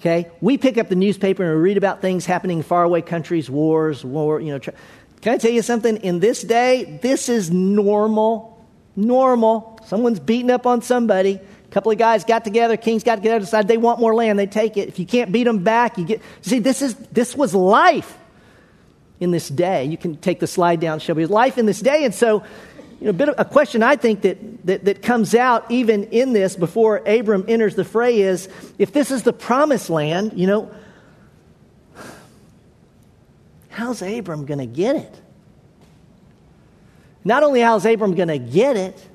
Okay? 0.00 0.30
We 0.40 0.58
pick 0.58 0.78
up 0.78 0.88
the 0.88 0.94
newspaper 0.94 1.42
and 1.42 1.54
we 1.54 1.60
read 1.60 1.76
about 1.76 2.00
things 2.00 2.26
happening 2.26 2.58
in 2.58 2.62
faraway 2.62 3.02
countries, 3.02 3.50
wars, 3.50 4.04
war, 4.04 4.40
you 4.40 4.52
know. 4.52 4.58
Tra- 4.58 4.74
Can 5.22 5.34
I 5.34 5.38
tell 5.38 5.50
you 5.50 5.62
something? 5.62 5.96
In 5.98 6.20
this 6.20 6.42
day, 6.42 6.98
this 7.02 7.28
is 7.28 7.50
normal. 7.50 8.64
Normal. 8.94 9.80
Someone's 9.86 10.20
beating 10.20 10.50
up 10.50 10.66
on 10.66 10.82
somebody. 10.82 11.40
A 11.66 11.68
couple 11.70 11.92
of 11.92 11.98
guys 11.98 12.24
got 12.24 12.44
together, 12.44 12.76
kings 12.76 13.02
got 13.02 13.16
together, 13.16 13.40
decided 13.40 13.68
they 13.68 13.76
want 13.76 14.00
more 14.00 14.14
land, 14.14 14.38
they 14.38 14.46
take 14.46 14.76
it. 14.76 14.88
If 14.88 14.98
you 14.98 15.06
can't 15.06 15.32
beat 15.32 15.44
them 15.44 15.64
back, 15.64 15.98
you 15.98 16.04
get. 16.04 16.22
See, 16.40 16.60
this 16.60 16.80
is 16.80 16.94
this 16.94 17.36
was 17.36 17.54
life 17.54 18.16
in 19.20 19.30
this 19.30 19.48
day. 19.48 19.84
You 19.84 19.96
can 19.96 20.16
take 20.16 20.40
the 20.40 20.46
slide 20.46 20.80
down, 20.80 21.00
Shelby. 21.00 21.26
Life 21.26 21.58
in 21.58 21.66
this 21.66 21.80
day, 21.80 22.04
and 22.04 22.14
so 22.14 22.44
you 23.00 23.04
know, 23.04 23.10
a 23.10 23.14
bit 23.14 23.28
of 23.28 23.34
a 23.38 23.44
question 23.44 23.82
I 23.82 23.96
think 23.96 24.22
that, 24.22 24.66
that, 24.66 24.84
that 24.86 25.02
comes 25.02 25.34
out 25.34 25.70
even 25.70 26.04
in 26.04 26.32
this 26.32 26.56
before 26.56 26.98
Abram 27.06 27.44
enters 27.46 27.74
the 27.74 27.84
fray 27.84 28.20
is 28.20 28.48
if 28.78 28.92
this 28.92 29.10
is 29.10 29.22
the 29.22 29.32
promised 29.32 29.90
land, 29.90 30.32
you 30.34 30.46
know, 30.46 30.70
how's 33.68 34.00
Abram 34.00 34.46
going 34.46 34.60
to 34.60 34.66
get 34.66 34.96
it? 34.96 35.20
Not 37.22 37.42
only 37.42 37.60
how's 37.60 37.84
Abram 37.84 38.14
going 38.14 38.28
to 38.28 38.38
get 38.38 38.76
it, 38.76 39.06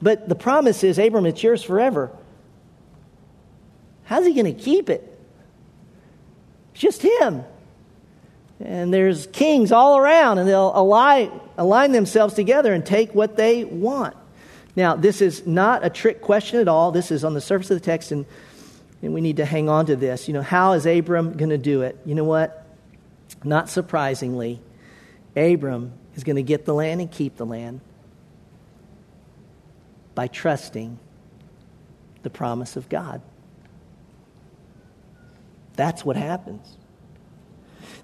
but 0.00 0.28
the 0.28 0.34
promise 0.34 0.82
is, 0.82 0.98
Abram, 0.98 1.26
it's 1.26 1.42
yours 1.42 1.62
forever. 1.62 2.10
how's 4.04 4.26
he 4.26 4.34
going 4.34 4.52
to 4.52 4.60
keep 4.60 4.90
it? 4.90 5.08
Just 6.74 7.02
him. 7.02 7.44
And 8.60 8.92
there's 8.92 9.26
kings 9.28 9.72
all 9.72 9.98
around, 9.98 10.38
and 10.38 10.48
they'll 10.48 10.72
align, 10.74 11.32
align 11.58 11.92
themselves 11.92 12.34
together 12.34 12.72
and 12.72 12.84
take 12.86 13.14
what 13.14 13.36
they 13.36 13.64
want. 13.64 14.16
Now, 14.76 14.94
this 14.94 15.20
is 15.20 15.46
not 15.46 15.84
a 15.84 15.90
trick 15.90 16.20
question 16.20 16.60
at 16.60 16.68
all. 16.68 16.92
This 16.92 17.10
is 17.10 17.24
on 17.24 17.34
the 17.34 17.40
surface 17.40 17.70
of 17.70 17.78
the 17.78 17.84
text, 17.84 18.12
and, 18.12 18.24
and 19.02 19.12
we 19.12 19.20
need 19.20 19.38
to 19.38 19.44
hang 19.44 19.68
on 19.68 19.86
to 19.86 19.96
this. 19.96 20.28
You 20.28 20.34
know, 20.34 20.42
how 20.42 20.72
is 20.72 20.86
Abram 20.86 21.32
going 21.36 21.50
to 21.50 21.58
do 21.58 21.82
it? 21.82 21.98
You 22.06 22.14
know 22.14 22.24
what? 22.24 22.66
Not 23.44 23.68
surprisingly, 23.68 24.60
Abram 25.36 25.92
is 26.14 26.24
going 26.24 26.36
to 26.36 26.42
get 26.42 26.64
the 26.64 26.74
land 26.74 27.00
and 27.00 27.10
keep 27.10 27.36
the 27.36 27.46
land 27.46 27.80
by 30.14 30.28
trusting 30.28 30.98
the 32.22 32.30
promise 32.30 32.76
of 32.76 32.88
God. 32.88 33.20
That's 35.74 36.04
what 36.04 36.16
happens. 36.16 36.76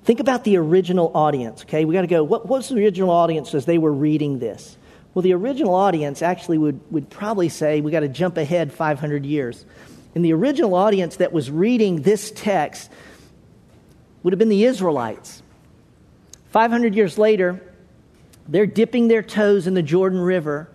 Think 0.09 0.21
about 0.21 0.43
the 0.43 0.57
original 0.57 1.15
audience, 1.15 1.65
okay? 1.65 1.85
We 1.85 1.93
got 1.93 2.01
to 2.01 2.07
go. 2.07 2.25
What 2.25 2.47
was 2.47 2.71
the 2.71 2.83
original 2.83 3.11
audience 3.11 3.55
as 3.55 3.67
they 3.67 3.77
were 3.77 3.93
reading 3.93 4.39
this? 4.39 4.79
Well, 5.13 5.21
the 5.23 5.35
original 5.35 5.75
audience 5.75 6.23
actually 6.23 6.57
would, 6.57 6.81
would 6.91 7.11
probably 7.11 7.51
say 7.51 7.83
we 7.83 7.91
got 7.93 8.01
to 8.01 8.09
jump 8.09 8.39
ahead 8.39 8.73
500 8.73 9.27
years. 9.27 9.67
And 10.15 10.25
the 10.25 10.33
original 10.33 10.75
audience 10.75 11.17
that 11.17 11.35
was 11.35 11.51
reading 11.51 12.01
this 12.01 12.31
text 12.31 12.91
would 14.23 14.33
have 14.33 14.39
been 14.39 14.49
the 14.49 14.65
Israelites. 14.65 15.43
500 16.53 16.95
years 16.95 17.19
later, 17.19 17.61
they're 18.49 18.65
dipping 18.65 19.09
their 19.09 19.23
toes 19.23 19.67
in 19.67 19.75
the 19.75 19.83
Jordan 19.83 20.21
River 20.21 20.71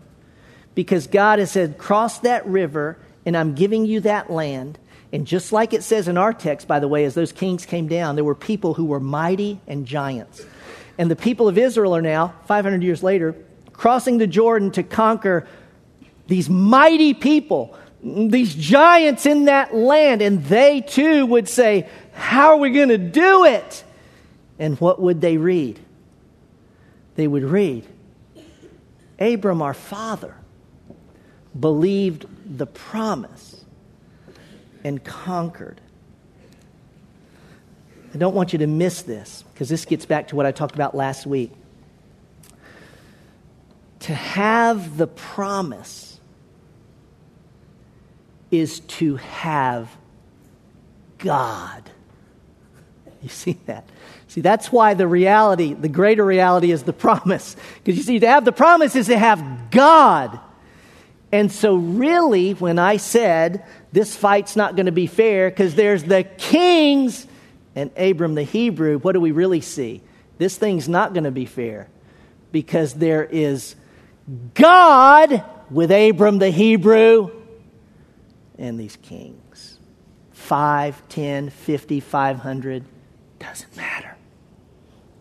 because 0.75 1.07
God 1.07 1.39
has 1.39 1.49
said, 1.49 1.79
Cross 1.79 2.19
that 2.19 2.45
river, 2.45 2.99
and 3.25 3.35
I'm 3.35 3.55
giving 3.55 3.87
you 3.87 4.01
that 4.01 4.29
land. 4.29 4.77
And 5.13 5.27
just 5.27 5.53
like 5.53 5.73
it 5.73 5.83
says 5.83 6.07
in 6.07 6.17
our 6.17 6.33
text, 6.33 6.67
by 6.67 6.79
the 6.79 6.87
way, 6.87 7.05
as 7.05 7.13
those 7.13 7.31
kings 7.31 7.67
came 7.67 7.87
down, 7.87 8.15
there 8.15 8.25
were 8.25 8.33
people 8.33 8.73
who 8.73 8.85
were 8.85 8.99
mighty 8.99 9.59
and 9.67 9.85
giants. 9.85 10.43
And 10.97 11.09
the 11.09 11.15
people 11.15 11.47
of 11.47 11.55
Israel 11.55 11.95
are 11.95 12.01
now, 12.01 12.33
500 12.47 12.81
years 12.81 13.03
later, 13.03 13.35
crossing 13.73 14.17
the 14.17 14.25
Jordan 14.25 14.71
to 14.71 14.81
conquer 14.81 15.47
these 16.25 16.49
mighty 16.49 17.13
people, 17.13 17.77
these 18.01 18.55
giants 18.55 19.27
in 19.27 19.45
that 19.45 19.75
land. 19.75 20.23
And 20.23 20.43
they 20.45 20.81
too 20.81 21.27
would 21.27 21.47
say, 21.47 21.87
How 22.13 22.49
are 22.49 22.57
we 22.57 22.71
going 22.71 22.89
to 22.89 22.97
do 22.97 23.45
it? 23.45 23.83
And 24.57 24.81
what 24.81 24.99
would 24.99 25.21
they 25.21 25.37
read? 25.37 25.79
They 27.15 27.27
would 27.27 27.43
read, 27.43 27.85
Abram, 29.19 29.61
our 29.61 29.75
father, 29.75 30.35
believed 31.59 32.25
the 32.57 32.65
promise 32.65 33.52
and 34.83 35.03
conquered. 35.03 35.79
I 38.13 38.17
don't 38.17 38.35
want 38.35 38.53
you 38.53 38.59
to 38.59 38.67
miss 38.67 39.01
this 39.01 39.43
because 39.53 39.69
this 39.69 39.85
gets 39.85 40.05
back 40.05 40.27
to 40.29 40.35
what 40.35 40.45
I 40.45 40.51
talked 40.51 40.75
about 40.75 40.95
last 40.95 41.25
week. 41.25 41.51
To 44.01 44.13
have 44.13 44.97
the 44.97 45.07
promise 45.07 46.19
is 48.51 48.81
to 48.81 49.15
have 49.15 49.89
God. 51.17 51.89
You 53.21 53.29
see 53.29 53.57
that? 53.65 53.87
See, 54.27 54.41
that's 54.41 54.71
why 54.71 54.93
the 54.93 55.07
reality, 55.07 55.73
the 55.73 55.87
greater 55.87 56.25
reality 56.25 56.71
is 56.71 56.83
the 56.83 56.93
promise. 56.93 57.55
Because 57.83 57.97
you 57.97 58.03
see, 58.03 58.19
to 58.19 58.27
have 58.27 58.45
the 58.45 58.51
promise 58.51 58.95
is 58.95 59.07
to 59.07 59.17
have 59.17 59.71
God. 59.71 60.39
And 61.33 61.51
so, 61.51 61.75
really, 61.75 62.53
when 62.53 62.77
I 62.77 62.97
said 62.97 63.65
this 63.91 64.15
fight's 64.15 64.55
not 64.55 64.75
going 64.75 64.85
to 64.85 64.91
be 64.91 65.07
fair 65.07 65.49
because 65.49 65.73
there's 65.73 66.03
the 66.03 66.23
kings 66.23 67.25
and 67.75 67.89
Abram 67.97 68.35
the 68.35 68.43
Hebrew, 68.43 68.99
what 68.99 69.13
do 69.13 69.19
we 69.19 69.31
really 69.31 69.59
see? 69.59 70.03
This 70.37 70.55
thing's 70.57 70.87
not 70.87 71.13
going 71.13 71.23
to 71.23 71.31
be 71.31 71.47
fair 71.47 71.89
because 72.51 72.93
there 72.93 73.25
is 73.25 73.75
God 74.53 75.43
with 75.71 75.89
Abram 75.89 76.37
the 76.37 76.51
Hebrew 76.51 77.31
and 78.59 78.79
these 78.79 78.95
kings. 78.97 79.79
5, 80.33 81.09
10, 81.09 81.49
50, 81.49 81.99
500, 81.99 82.83
doesn't 83.39 83.75
matter. 83.75 84.15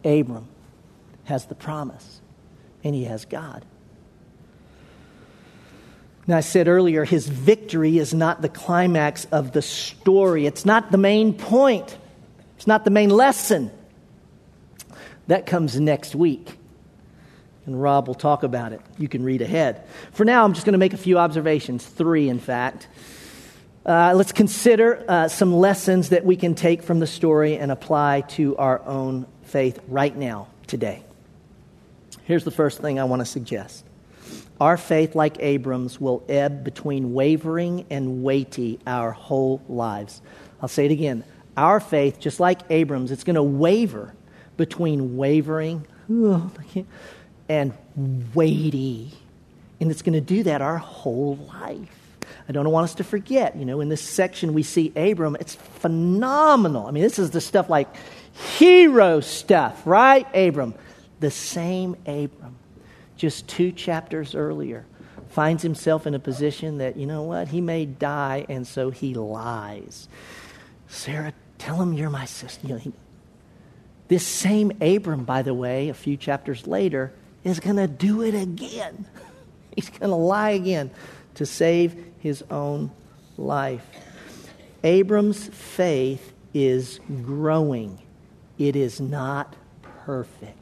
Abram 0.05 0.47
has 1.25 1.47
the 1.47 1.55
promise 1.55 2.21
and 2.85 2.95
he 2.95 3.05
has 3.05 3.25
God. 3.25 3.65
Now, 6.27 6.37
I 6.37 6.41
said 6.41 6.69
earlier, 6.69 7.05
his 7.05 7.27
victory 7.27 7.99
is 7.99 8.15
not 8.15 8.43
the 8.43 8.49
climax 8.49 9.25
of 9.27 9.53
the 9.53 9.63
story. 9.63 10.47
It's 10.47 10.65
not 10.65 10.93
the 10.93 10.99
main 10.99 11.35
point. 11.35 11.97
It's 12.57 12.67
not 12.67 12.85
the 12.85 12.91
main 12.91 13.11
lesson. 13.11 13.73
That 15.27 15.47
comes 15.47 15.79
next 15.81 16.15
week. 16.15 16.57
And 17.67 17.81
Rob 17.81 18.07
will 18.07 18.15
talk 18.15 18.45
about 18.45 18.73
it. 18.73 18.81
You 18.99 19.09
can 19.09 19.25
read 19.25 19.43
ahead. 19.43 19.85
For 20.13 20.25
now, 20.25 20.45
I'm 20.45 20.53
just 20.53 20.65
going 20.65 20.75
to 20.75 20.79
make 20.79 20.93
a 20.93 20.99
few 20.99 21.19
observations, 21.19 21.85
three, 21.85 22.29
in 22.29 22.39
fact. 22.39 22.87
Uh, 23.85 24.13
let's 24.15 24.33
consider 24.33 25.05
uh, 25.09 25.27
some 25.27 25.53
lessons 25.53 26.11
that 26.11 26.25
we 26.25 26.37
can 26.37 26.55
take 26.55 26.85
from 26.85 27.01
the 27.01 27.07
story 27.07 27.57
and 27.57 27.73
apply 27.73 28.21
to 28.21 28.57
our 28.57 28.81
own 28.85 29.27
faith 29.43 29.81
right 29.89 30.17
now, 30.17 30.47
today. 30.69 31.03
Here's 32.25 32.45
the 32.45 32.53
first 32.53 32.81
thing 32.81 33.01
I 33.01 33.05
want 33.05 33.21
to 33.21 33.27
suggest 33.27 33.85
our 34.63 34.77
faith, 34.77 35.17
like 35.17 35.41
Abram's, 35.41 36.01
will 36.01 36.23
ebb 36.29 36.63
between 36.63 37.15
wavering 37.15 37.85
and 37.91 38.23
weighty 38.23 38.79
our 38.87 39.11
whole 39.11 39.61
lives. 39.69 40.23
I'll 40.61 40.69
say 40.69 40.85
it 40.85 40.93
again. 40.93 41.25
Our 41.57 41.81
faith, 41.81 42.21
just 42.21 42.39
like 42.39 42.61
Abram's, 42.71 43.11
it's 43.11 43.25
going 43.25 43.35
to 43.35 43.43
waver 43.43 44.15
between 44.57 45.17
wavering 45.17 45.85
and 47.49 47.73
weighty. 48.35 49.11
And 49.81 49.91
it's 49.91 50.03
going 50.03 50.13
to 50.13 50.21
do 50.21 50.45
that 50.45 50.63
our 50.63 50.79
whole 50.79 51.35
life. 51.39 51.89
I 52.49 52.53
don't 52.53 52.71
want 52.71 52.85
us 52.85 52.95
to 52.95 53.05
forget, 53.05 53.57
you 53.57 53.65
know, 53.65 53.81
in 53.81 53.89
this 53.89 54.01
section 54.01 54.55
we 54.55 54.63
see 54.63 54.93
Abram, 54.95 55.37
it's 55.41 55.57
phenomenal. 55.57 56.87
I 56.87 56.93
mean, 56.93 57.03
this 57.03 57.19
is 57.19 57.33
the 57.33 57.41
stuff 57.41 57.69
like 57.69 57.89
hero 58.33 59.19
stuff, 59.19 59.85
right? 59.85 60.25
Abram. 60.33 60.75
The 61.19 61.33
same 61.33 61.97
Abram 62.07 62.59
just 63.17 63.49
two 63.49 63.73
chapters 63.73 64.35
earlier, 64.35 64.85
finds 65.31 65.63
himself 65.63 66.07
in 66.07 66.15
a 66.15 66.19
position 66.19 66.79
that, 66.79 66.97
you 66.97 67.07
know 67.07 67.23
what, 67.23 67.49
he 67.49 67.61
may 67.61 67.87
die, 67.87 68.45
and 68.49 68.67
so 68.67 68.91
he 68.91 69.15
lies. 69.15 70.09
Sarah, 70.89 71.33
tell 71.59 71.81
him 71.81 71.93
you're 71.95 72.11
my 72.11 72.27
sister. 72.27 72.67
You 72.67 72.75
know, 72.75 72.81
he, 72.81 72.93
this 74.09 74.27
same 74.27 74.73
Abram, 74.81 75.25
by 75.25 75.43
the 75.43 75.55
way, 75.55 75.89
a 75.89 75.95
few 75.95 76.17
chapters 76.17 76.67
later, 76.67 77.13
is 77.45 77.61
going 77.61 77.77
to 77.77 77.89
do 77.89 78.23
it 78.23 78.35
again. 78.35 79.07
He's 79.75 79.89
going 79.89 80.11
to 80.11 80.17
lie 80.17 80.51
again 80.51 80.91
to 81.37 81.47
save 81.47 82.05
his 82.19 82.45
own 82.51 82.91
life. 83.39 83.87
Abram's 84.85 85.47
faith 85.49 86.33
is 86.53 87.01
growing, 87.25 87.99
it 88.59 88.77
is 88.77 89.01
not 89.01 89.57
perfect. 90.05 90.62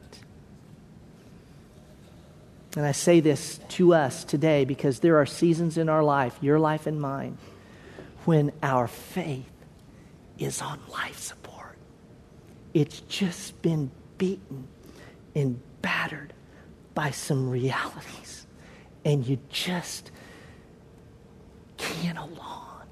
And 2.75 2.85
I 2.85 2.93
say 2.93 3.19
this 3.19 3.59
to 3.69 3.93
us 3.93 4.23
today 4.23 4.63
because 4.63 4.99
there 4.99 5.17
are 5.17 5.25
seasons 5.25 5.77
in 5.77 5.89
our 5.89 6.03
life, 6.03 6.37
your 6.41 6.59
life 6.59 6.87
and 6.87 7.01
mine, 7.01 7.37
when 8.25 8.51
our 8.63 8.87
faith 8.87 9.51
is 10.37 10.61
on 10.61 10.79
life 10.91 11.19
support. 11.19 11.77
It's 12.73 13.01
just 13.01 13.61
been 13.61 13.91
beaten 14.17 14.67
and 15.35 15.59
battered 15.81 16.33
by 16.93 17.11
some 17.11 17.49
realities, 17.49 18.45
and 19.03 19.25
you 19.25 19.39
just 19.49 20.11
can't 21.77 22.17
hold 22.17 22.39
on. 22.39 22.87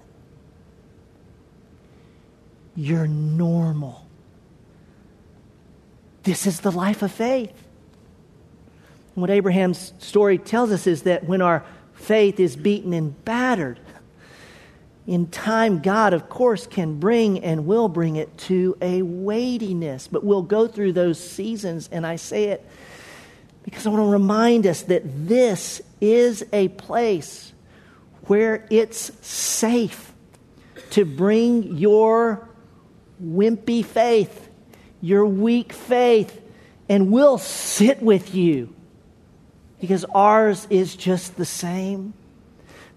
You're 2.76 3.08
normal. 3.08 4.08
This 6.24 6.46
is 6.48 6.60
the 6.62 6.72
life 6.72 7.02
of 7.02 7.12
faith 7.12 7.69
what 9.22 9.30
Abraham's 9.30 9.94
story 10.00 10.38
tells 10.38 10.72
us 10.72 10.88
is 10.88 11.04
that 11.04 11.24
when 11.24 11.42
our 11.42 11.66
faith 11.94 12.40
is 12.40 12.56
beaten 12.56 12.94
and 12.94 13.24
battered, 13.26 13.80
in 15.10 15.26
time, 15.26 15.80
God, 15.80 16.14
of 16.14 16.30
course, 16.30 16.68
can 16.68 17.00
bring 17.00 17.44
and 17.44 17.66
will 17.66 17.88
bring 17.88 18.16
it 18.16 18.38
to 18.38 18.78
a 18.80 19.02
weightiness. 19.02 20.08
But 20.08 20.24
we'll 20.24 20.44
go 20.44 20.68
through 20.68 20.94
those 20.94 21.20
seasons, 21.20 21.90
and 21.92 22.06
I 22.06 22.18
say 22.18 22.46
it 22.46 22.64
because 23.64 23.88
I 23.88 23.90
want 23.90 24.04
to 24.04 24.12
remind 24.12 24.68
us 24.68 24.84
that 24.84 25.02
this 25.28 25.82
is 26.00 26.46
a 26.54 26.68
place 26.68 27.52
where 28.26 28.68
it's 28.70 29.12
safe 29.26 30.14
to 30.92 31.06
bring 31.06 31.78
your 31.78 32.48
wimpy 33.24 33.84
faith, 33.84 34.48
your 35.02 35.26
weak 35.26 35.74
faith, 35.74 36.40
and 36.88 37.12
we'll 37.12 37.40
sit 37.40 38.02
with 38.02 38.36
you 38.36 38.76
because 39.80 40.06
ours 40.14 40.68
is 40.70 40.96
just 40.96 41.38
the 41.38 41.46
same. 41.46 42.14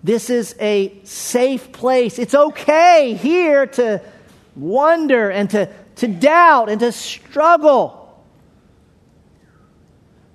This 0.03 0.31
is 0.31 0.57
a 0.59 0.93
safe 1.05 1.73
place. 1.73 2.19
It's 2.19 2.35
okay 2.35 3.15
here 3.15 3.67
to 3.67 4.03
wonder 4.57 5.31
and 5.31 5.49
to, 5.51 5.69
to 5.97 6.09
doubt 6.09 6.69
and 6.69 6.81
to 6.81 6.91
struggle. 6.91 7.99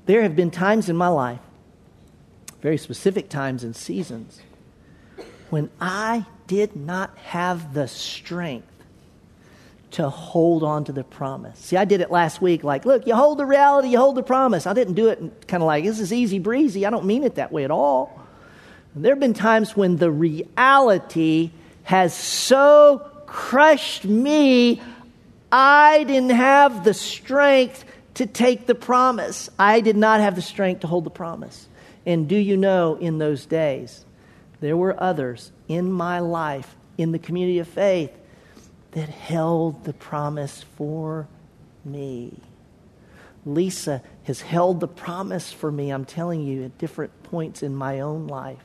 There 0.05 0.21
have 0.21 0.35
been 0.35 0.51
times 0.51 0.87
in 0.87 0.95
my 0.95 1.09
life, 1.09 1.41
very 2.61 2.77
specific 2.77 3.29
times 3.29 3.63
and 3.63 3.75
seasons, 3.75 4.39
when 5.49 5.69
I 5.81 6.25
did 6.47 6.77
not 6.77 7.17
have 7.17 7.73
the 7.73 7.89
strength 7.89 8.76
to 9.91 10.09
hold 10.09 10.63
on 10.63 10.83
to 10.85 10.91
the 10.91 11.03
promise. 11.03 11.57
See, 11.59 11.77
I 11.77 11.85
did 11.85 12.01
it 12.01 12.11
last 12.11 12.41
week 12.41 12.63
like, 12.63 12.85
look, 12.85 13.07
you 13.07 13.15
hold 13.15 13.37
the 13.37 13.45
reality, 13.45 13.89
you 13.89 13.97
hold 13.97 14.15
the 14.15 14.23
promise. 14.23 14.67
I 14.67 14.73
didn't 14.73 14.95
do 14.95 15.07
it 15.07 15.47
kind 15.47 15.63
of 15.63 15.67
like, 15.67 15.85
this 15.85 15.99
is 15.99 16.11
easy 16.11 16.39
breezy. 16.39 16.85
I 16.85 16.89
don't 16.89 17.05
mean 17.05 17.23
it 17.23 17.35
that 17.35 17.51
way 17.51 17.63
at 17.63 17.71
all. 17.71 18.21
And 18.93 19.05
there 19.05 19.13
have 19.13 19.19
been 19.19 19.33
times 19.33 19.75
when 19.77 19.97
the 19.97 20.11
reality 20.11 21.51
has 21.83 22.13
so 22.13 23.09
crushed 23.25 24.03
me, 24.03 24.81
I 25.51 26.03
didn't 26.03 26.31
have 26.31 26.83
the 26.83 26.93
strength 26.93 27.85
to 28.15 28.25
take 28.25 28.65
the 28.65 28.75
promise. 28.75 29.49
I 29.57 29.79
did 29.81 29.95
not 29.95 30.19
have 30.19 30.35
the 30.35 30.41
strength 30.41 30.81
to 30.81 30.87
hold 30.87 31.05
the 31.05 31.11
promise. 31.11 31.67
And 32.05 32.27
do 32.27 32.35
you 32.35 32.57
know, 32.57 32.95
in 32.95 33.19
those 33.19 33.45
days, 33.45 34.03
there 34.59 34.75
were 34.75 35.01
others 35.01 35.51
in 35.67 35.91
my 35.91 36.19
life, 36.19 36.75
in 36.97 37.11
the 37.11 37.19
community 37.19 37.59
of 37.59 37.67
faith, 37.67 38.11
that 38.97 39.09
held 39.09 39.83
the 39.83 39.93
promise 39.93 40.65
for 40.75 41.27
me. 41.85 42.33
Lisa 43.45 44.01
has 44.23 44.41
held 44.41 44.79
the 44.79 44.87
promise 44.87 45.53
for 45.53 45.71
me, 45.71 45.91
I'm 45.91 46.03
telling 46.03 46.41
you, 46.41 46.63
at 46.63 46.79
different 46.79 47.11
points 47.21 47.61
in 47.61 47.75
my 47.75 47.99
own 47.99 48.25
life. 48.25 48.57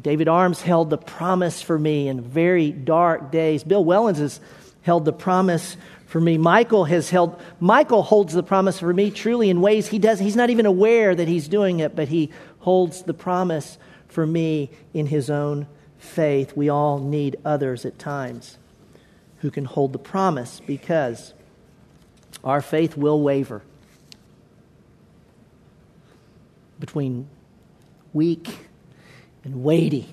David 0.00 0.26
Arms 0.26 0.62
held 0.62 0.88
the 0.88 0.96
promise 0.96 1.60
for 1.60 1.78
me 1.78 2.08
in 2.08 2.22
very 2.22 2.70
dark 2.70 3.30
days. 3.30 3.62
Bill 3.62 3.84
Wellens 3.84 4.16
has 4.16 4.40
held 4.80 5.04
the 5.04 5.12
promise 5.12 5.76
for 6.06 6.18
me. 6.18 6.38
Michael 6.38 6.86
has 6.86 7.10
held 7.10 7.38
Michael 7.60 8.02
holds 8.02 8.32
the 8.32 8.42
promise 8.42 8.78
for 8.78 8.94
me 8.94 9.10
truly 9.10 9.50
in 9.50 9.60
ways 9.60 9.86
he 9.86 9.98
does 9.98 10.18
he's 10.18 10.34
not 10.34 10.48
even 10.48 10.64
aware 10.64 11.14
that 11.14 11.28
he's 11.28 11.46
doing 11.46 11.80
it, 11.80 11.94
but 11.94 12.08
he 12.08 12.30
holds 12.60 13.02
the 13.02 13.12
promise 13.12 13.76
for 14.08 14.26
me 14.26 14.70
in 14.94 15.04
his 15.04 15.28
own 15.28 15.66
faith. 15.98 16.56
We 16.56 16.70
all 16.70 16.98
need 16.98 17.36
others 17.44 17.84
at 17.84 17.98
times 17.98 18.56
who 19.40 19.50
can 19.50 19.64
hold 19.64 19.92
the 19.92 19.98
promise 19.98 20.60
because 20.66 21.34
our 22.44 22.60
faith 22.60 22.96
will 22.96 23.20
waver 23.20 23.62
between 26.78 27.28
weak 28.12 28.48
and 29.44 29.62
weighty 29.62 30.08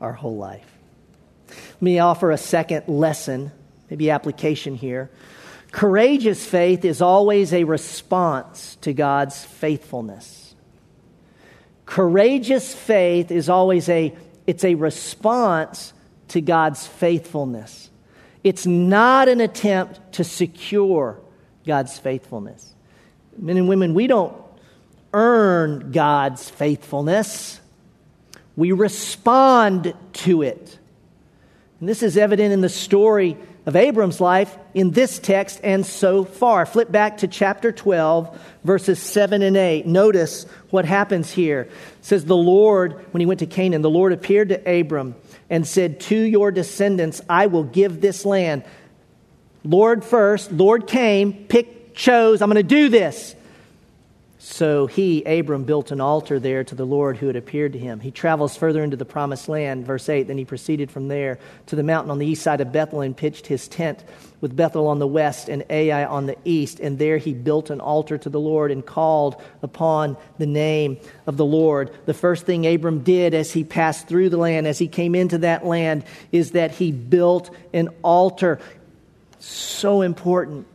our 0.00 0.12
whole 0.12 0.36
life. 0.36 0.66
Let 1.48 1.82
me 1.82 1.98
offer 1.98 2.30
a 2.30 2.38
second 2.38 2.88
lesson, 2.88 3.52
maybe 3.88 4.10
application 4.10 4.74
here. 4.74 5.10
Courageous 5.70 6.44
faith 6.44 6.84
is 6.84 7.00
always 7.00 7.52
a 7.52 7.64
response 7.64 8.76
to 8.82 8.92
God's 8.92 9.44
faithfulness. 9.44 10.54
Courageous 11.86 12.74
faith 12.74 13.30
is 13.30 13.48
always 13.48 13.88
a 13.88 14.14
it's 14.46 14.64
a 14.64 14.74
response 14.74 15.92
to 16.28 16.40
God's 16.40 16.86
faithfulness. 16.86 17.90
It's 18.44 18.66
not 18.66 19.28
an 19.28 19.40
attempt 19.40 20.14
to 20.14 20.24
secure 20.24 21.20
God's 21.66 21.98
faithfulness. 21.98 22.74
Men 23.36 23.56
and 23.56 23.68
women, 23.68 23.94
we 23.94 24.06
don't 24.06 24.36
earn 25.12 25.92
God's 25.92 26.48
faithfulness, 26.48 27.60
we 28.56 28.72
respond 28.72 29.94
to 30.12 30.42
it. 30.42 30.78
And 31.80 31.88
this 31.88 32.02
is 32.02 32.16
evident 32.16 32.52
in 32.52 32.60
the 32.60 32.68
story 32.68 33.36
of 33.64 33.76
Abram's 33.76 34.20
life 34.20 34.56
in 34.74 34.90
this 34.90 35.18
text 35.18 35.60
and 35.62 35.86
so 35.86 36.24
far. 36.24 36.66
Flip 36.66 36.90
back 36.90 37.18
to 37.18 37.28
chapter 37.28 37.70
12, 37.72 38.38
verses 38.64 38.98
7 38.98 39.42
and 39.42 39.56
8. 39.56 39.86
Notice 39.86 40.44
what 40.70 40.84
happens 40.84 41.30
here. 41.30 41.62
It 41.62 41.70
says, 42.02 42.24
The 42.24 42.36
Lord, 42.36 43.04
when 43.12 43.20
he 43.20 43.26
went 43.26 43.40
to 43.40 43.46
Canaan, 43.46 43.82
the 43.82 43.90
Lord 43.90 44.12
appeared 44.12 44.48
to 44.50 44.80
Abram 44.80 45.14
and 45.52 45.66
said, 45.66 46.00
To 46.00 46.16
your 46.16 46.50
descendants 46.50 47.20
I 47.28 47.46
will 47.46 47.62
give 47.62 48.00
this 48.00 48.24
land. 48.24 48.64
Lord 49.62 50.02
first, 50.02 50.50
Lord 50.50 50.86
came, 50.88 51.44
picked, 51.44 51.94
chose, 51.94 52.40
I'm 52.40 52.48
going 52.48 52.56
to 52.56 52.62
do 52.62 52.88
this. 52.88 53.36
So 54.44 54.88
he, 54.88 55.22
Abram, 55.22 55.62
built 55.62 55.92
an 55.92 56.00
altar 56.00 56.40
there 56.40 56.64
to 56.64 56.74
the 56.74 56.84
Lord 56.84 57.16
who 57.16 57.28
had 57.28 57.36
appeared 57.36 57.74
to 57.74 57.78
him. 57.78 58.00
He 58.00 58.10
travels 58.10 58.56
further 58.56 58.82
into 58.82 58.96
the 58.96 59.04
promised 59.04 59.48
land, 59.48 59.86
verse 59.86 60.08
8. 60.08 60.24
Then 60.24 60.36
he 60.36 60.44
proceeded 60.44 60.90
from 60.90 61.06
there 61.06 61.38
to 61.66 61.76
the 61.76 61.84
mountain 61.84 62.10
on 62.10 62.18
the 62.18 62.26
east 62.26 62.42
side 62.42 62.60
of 62.60 62.72
Bethel 62.72 63.02
and 63.02 63.16
pitched 63.16 63.46
his 63.46 63.68
tent 63.68 64.02
with 64.40 64.56
Bethel 64.56 64.88
on 64.88 64.98
the 64.98 65.06
west 65.06 65.48
and 65.48 65.64
Ai 65.70 66.04
on 66.04 66.26
the 66.26 66.36
east. 66.44 66.80
And 66.80 66.98
there 66.98 67.18
he 67.18 67.34
built 67.34 67.70
an 67.70 67.80
altar 67.80 68.18
to 68.18 68.28
the 68.28 68.40
Lord 68.40 68.72
and 68.72 68.84
called 68.84 69.40
upon 69.62 70.16
the 70.38 70.46
name 70.46 70.98
of 71.24 71.36
the 71.36 71.46
Lord. 71.46 71.92
The 72.06 72.12
first 72.12 72.44
thing 72.44 72.66
Abram 72.66 73.04
did 73.04 73.34
as 73.34 73.52
he 73.52 73.62
passed 73.62 74.08
through 74.08 74.30
the 74.30 74.38
land, 74.38 74.66
as 74.66 74.76
he 74.76 74.88
came 74.88 75.14
into 75.14 75.38
that 75.38 75.64
land, 75.64 76.02
is 76.32 76.50
that 76.50 76.72
he 76.72 76.90
built 76.90 77.54
an 77.72 77.90
altar. 78.02 78.58
So 79.38 80.02
important. 80.02 80.66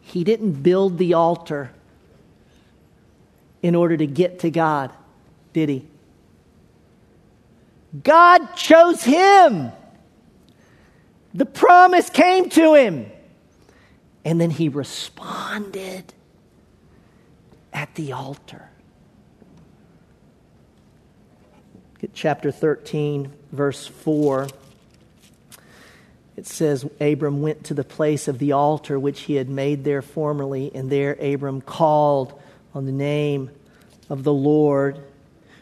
He 0.00 0.24
didn't 0.24 0.62
build 0.62 0.96
the 0.96 1.12
altar 1.12 1.72
in 3.62 3.74
order 3.74 3.96
to 3.96 4.06
get 4.06 4.40
to 4.40 4.50
God, 4.50 4.92
did 5.52 5.68
he? 5.68 5.86
God 8.02 8.54
chose 8.54 9.02
him. 9.02 9.72
The 11.34 11.46
promise 11.46 12.10
came 12.10 12.48
to 12.50 12.74
him. 12.74 13.06
And 14.24 14.40
then 14.40 14.50
he 14.50 14.68
responded 14.68 16.12
at 17.72 17.94
the 17.94 18.12
altar. 18.12 18.68
Chapter 22.12 22.50
13, 22.50 23.32
verse 23.52 23.86
4. 23.86 24.48
It 26.36 26.46
says, 26.46 26.88
Abram 27.00 27.42
went 27.42 27.64
to 27.64 27.74
the 27.74 27.82
place 27.82 28.28
of 28.28 28.38
the 28.38 28.52
altar 28.52 28.98
which 28.98 29.22
he 29.22 29.34
had 29.34 29.48
made 29.48 29.82
there 29.82 30.02
formerly, 30.02 30.70
and 30.72 30.90
there 30.90 31.14
Abram 31.20 31.60
called 31.60 32.40
on 32.78 32.86
the 32.86 32.92
name 32.92 33.50
of 34.08 34.22
the 34.22 34.32
Lord. 34.32 35.00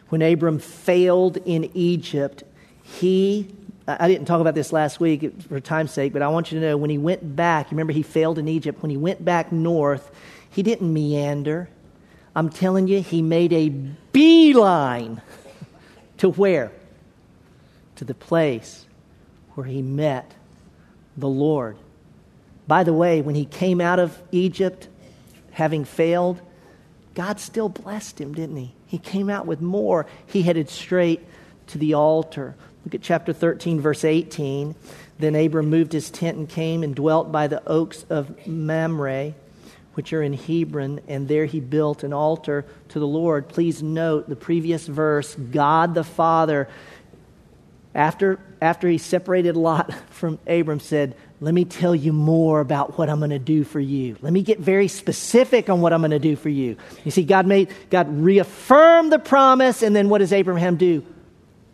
When 0.09 0.21
Abram 0.21 0.59
failed 0.59 1.37
in 1.37 1.71
Egypt, 1.73 2.43
he, 2.83 3.49
I 3.87 4.07
didn't 4.07 4.27
talk 4.27 4.39
about 4.39 4.53
this 4.53 4.71
last 4.71 4.99
week 4.99 5.41
for 5.41 5.59
time's 5.59 5.91
sake, 5.91 6.13
but 6.13 6.21
I 6.21 6.27
want 6.27 6.51
you 6.51 6.59
to 6.59 6.65
know 6.67 6.77
when 6.77 6.91
he 6.91 6.99
went 6.99 7.35
back, 7.35 7.71
remember 7.71 7.91
he 7.91 8.03
failed 8.03 8.37
in 8.37 8.47
Egypt, 8.47 8.83
when 8.83 8.91
he 8.91 8.97
went 8.97 9.25
back 9.25 9.51
north, 9.51 10.11
he 10.51 10.61
didn't 10.61 10.93
meander. 10.93 11.69
I'm 12.35 12.49
telling 12.51 12.87
you, 12.87 13.01
he 13.01 13.23
made 13.23 13.51
a 13.51 13.69
beeline 13.69 15.19
to 16.17 16.29
where? 16.29 16.71
To 17.95 18.05
the 18.05 18.13
place 18.13 18.85
where 19.55 19.65
he 19.65 19.81
met 19.81 20.35
the 21.17 21.27
Lord. 21.27 21.77
By 22.67 22.83
the 22.83 22.93
way, 22.93 23.23
when 23.23 23.33
he 23.33 23.45
came 23.45 23.81
out 23.81 23.97
of 23.97 24.21
Egypt, 24.31 24.87
having 25.49 25.83
failed, 25.83 26.39
God 27.17 27.39
still 27.39 27.67
blessed 27.67 28.21
him, 28.21 28.35
didn't 28.35 28.57
he? 28.57 28.75
He 28.85 28.99
came 28.99 29.27
out 29.27 29.47
with 29.47 29.59
more. 29.59 30.05
He 30.27 30.43
headed 30.43 30.69
straight 30.69 31.25
to 31.65 31.79
the 31.79 31.95
altar. 31.95 32.55
Look 32.85 32.93
at 32.93 33.01
chapter 33.01 33.33
13, 33.33 33.81
verse 33.81 34.03
18. 34.03 34.75
Then 35.17 35.33
Abram 35.33 35.67
moved 35.67 35.93
his 35.93 36.11
tent 36.11 36.37
and 36.37 36.47
came 36.47 36.83
and 36.83 36.93
dwelt 36.95 37.31
by 37.31 37.47
the 37.47 37.67
oaks 37.67 38.05
of 38.11 38.45
Mamre, 38.45 39.33
which 39.95 40.13
are 40.13 40.21
in 40.21 40.33
Hebron, 40.33 41.01
and 41.07 41.27
there 41.27 41.45
he 41.45 41.59
built 41.59 42.03
an 42.03 42.13
altar 42.13 42.65
to 42.89 42.99
the 42.99 43.07
Lord. 43.07 43.49
Please 43.49 43.81
note 43.81 44.29
the 44.29 44.35
previous 44.35 44.85
verse 44.85 45.33
God 45.33 45.95
the 45.95 46.03
Father, 46.03 46.69
after, 47.95 48.39
after 48.61 48.87
he 48.87 48.99
separated 48.99 49.57
Lot 49.57 49.91
from 50.11 50.37
Abram, 50.45 50.79
said, 50.79 51.15
let 51.39 51.53
me 51.53 51.65
tell 51.65 51.93
you 51.93 52.13
more 52.13 52.61
about 52.61 52.97
what 52.97 53.09
I'm 53.09 53.19
going 53.19 53.29
to 53.29 53.39
do 53.39 53.63
for 53.63 53.79
you. 53.79 54.17
Let 54.21 54.33
me 54.33 54.41
get 54.41 54.59
very 54.59 54.87
specific 54.87 55.69
on 55.69 55.81
what 55.81 55.93
I'm 55.93 56.01
going 56.01 56.11
to 56.11 56.19
do 56.19 56.35
for 56.35 56.49
you. 56.49 56.77
You 57.05 57.11
see, 57.11 57.23
God 57.23 57.45
made, 57.45 57.69
God 57.91 58.09
reaffirmed 58.09 59.11
the 59.11 59.19
promise, 59.19 59.83
and 59.83 59.95
then 59.95 60.09
what 60.09 60.17
does 60.17 60.33
Abraham 60.33 60.77
do? 60.77 61.05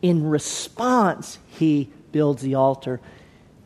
In 0.01 0.27
response, 0.29 1.39
he 1.47 1.89
builds 2.11 2.41
the 2.41 2.55
altar 2.55 2.99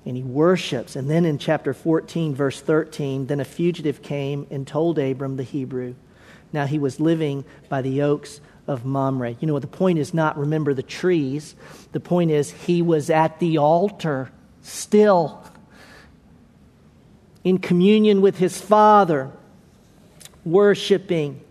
and 0.05 0.15
he 0.15 0.23
worships. 0.23 0.95
And 0.95 1.09
then 1.09 1.25
in 1.25 1.39
chapter 1.39 1.73
14, 1.73 2.35
verse 2.35 2.61
13, 2.61 3.25
then 3.25 3.39
a 3.39 3.45
fugitive 3.45 4.01
came 4.03 4.45
and 4.51 4.65
told 4.67 4.99
Abram 4.99 5.35
the 5.35 5.43
Hebrew. 5.43 5.95
Now 6.53 6.65
he 6.65 6.79
was 6.79 6.99
living 6.99 7.43
by 7.69 7.81
the 7.81 8.03
oaks 8.03 8.39
of 8.67 8.85
Mamre. 8.85 9.35
You 9.39 9.47
know 9.47 9.53
what 9.53 9.63
the 9.63 9.67
point 9.67 9.97
is 9.97 10.13
not 10.13 10.37
remember 10.37 10.73
the 10.73 10.83
trees. 10.83 11.55
The 11.91 11.99
point 11.99 12.31
is 12.31 12.51
he 12.51 12.81
was 12.81 13.09
at 13.09 13.39
the 13.39 13.57
altar 13.57 14.31
still 14.61 15.43
in 17.43 17.57
communion 17.57 18.21
with 18.21 18.37
his 18.37 18.59
Father, 18.59 19.31
worshiping. 20.43 21.41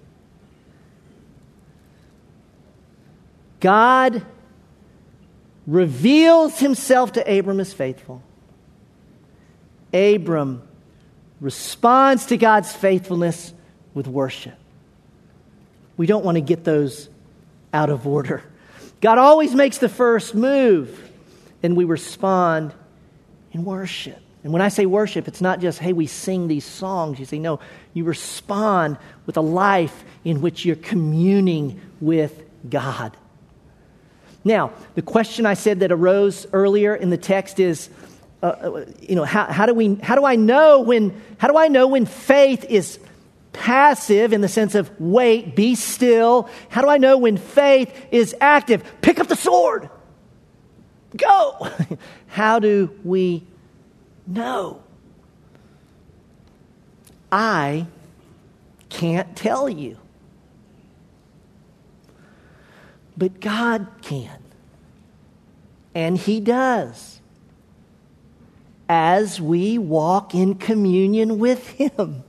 God 3.61 4.25
reveals 5.67 6.59
himself 6.59 7.13
to 7.13 7.39
Abram 7.39 7.61
as 7.61 7.73
faithful. 7.73 8.23
Abram 9.93 10.63
responds 11.41 12.27
to 12.27 12.37
God's 12.37 12.73
faithfulness 12.73 13.53
with 13.95 14.07
worship. 14.07 14.59
We 15.97 16.07
don't 16.07 16.25
want 16.25 16.37
to 16.37 16.43
get 16.43 16.65
those 16.65 17.09
out 17.73 17.91
of 17.91 18.07
order. 18.07 18.43
God 19.01 19.19
always 19.19 19.55
makes 19.55 19.79
the 19.79 19.89
first 19.89 20.35
move, 20.35 21.11
and 21.63 21.77
we 21.77 21.85
respond 21.85 22.75
in 23.53 23.65
worship. 23.65 24.21
And 24.47 24.53
when 24.53 24.63
I 24.63 24.69
say 24.69 24.87
worship, 24.87 25.27
it's 25.27 25.41
not 25.41 25.59
just, 25.59 25.81
hey, 25.81 25.93
we 25.93 26.07
sing 26.07 26.47
these 26.47 26.65
songs. 26.65 27.19
You 27.19 27.25
say, 27.25 27.41
no, 27.41 27.59
you 27.95 28.05
respond 28.05 28.97
with 29.27 29.37
a 29.37 29.41
life 29.41 30.05
in 30.25 30.41
which 30.41 30.65
you're 30.65 30.77
communing 30.77 31.81
with 32.01 32.45
God. 32.71 33.17
Now, 34.45 34.71
the 34.95 35.03
question 35.03 35.47
I 35.47 35.55
said 35.55 35.81
that 35.81 35.91
arose 35.91 36.47
earlier 36.53 36.95
in 36.95 37.11
the 37.11 37.17
text 37.17 37.59
is, 37.59 37.91
uh, 38.41 38.47
uh, 38.47 38.85
you 39.01 39.17
know, 39.17 39.25
how, 39.25 39.47
how, 39.47 39.67
do 39.67 39.75
we, 39.75 39.97
how 39.97 40.15
do 40.15 40.25
I 40.25 40.37
know 40.37 40.81
when, 40.81 41.21
how 41.39 41.49
do 41.49 41.57
I 41.57 41.67
know 41.67 41.89
when 41.89 42.07
faith 42.07 42.65
is 42.67 43.01
passive 43.53 44.33
in 44.33 44.43
the 44.43 44.49
sense 44.49 44.77
of 44.77 44.89
wait, 45.01 45.57
be 45.57 45.75
still? 45.75 46.49
How 46.69 46.83
do 46.83 46.89
I 46.89 46.99
know 46.99 47.19
when 47.19 47.37
faith 47.37 47.93
is 48.13 48.33
active? 48.41 48.85
Pick 49.01 49.19
up 49.19 49.27
the 49.27 49.35
sword. 49.35 49.91
Go. 51.17 51.69
how 52.29 52.61
do 52.61 52.97
we 53.03 53.43
no. 54.27 54.83
I 57.31 57.87
can't 58.89 59.37
tell 59.37 59.69
you. 59.69 59.99
But 63.17 63.41
God 63.41 63.89
can. 64.03 64.39
And 65.95 66.19
He 66.19 66.41
does. 66.41 67.21
As 68.89 69.41
we 69.41 69.79
walk 69.79 70.35
in 70.35 70.55
communion 70.55 71.39
with 71.39 71.69
Him, 71.71 72.23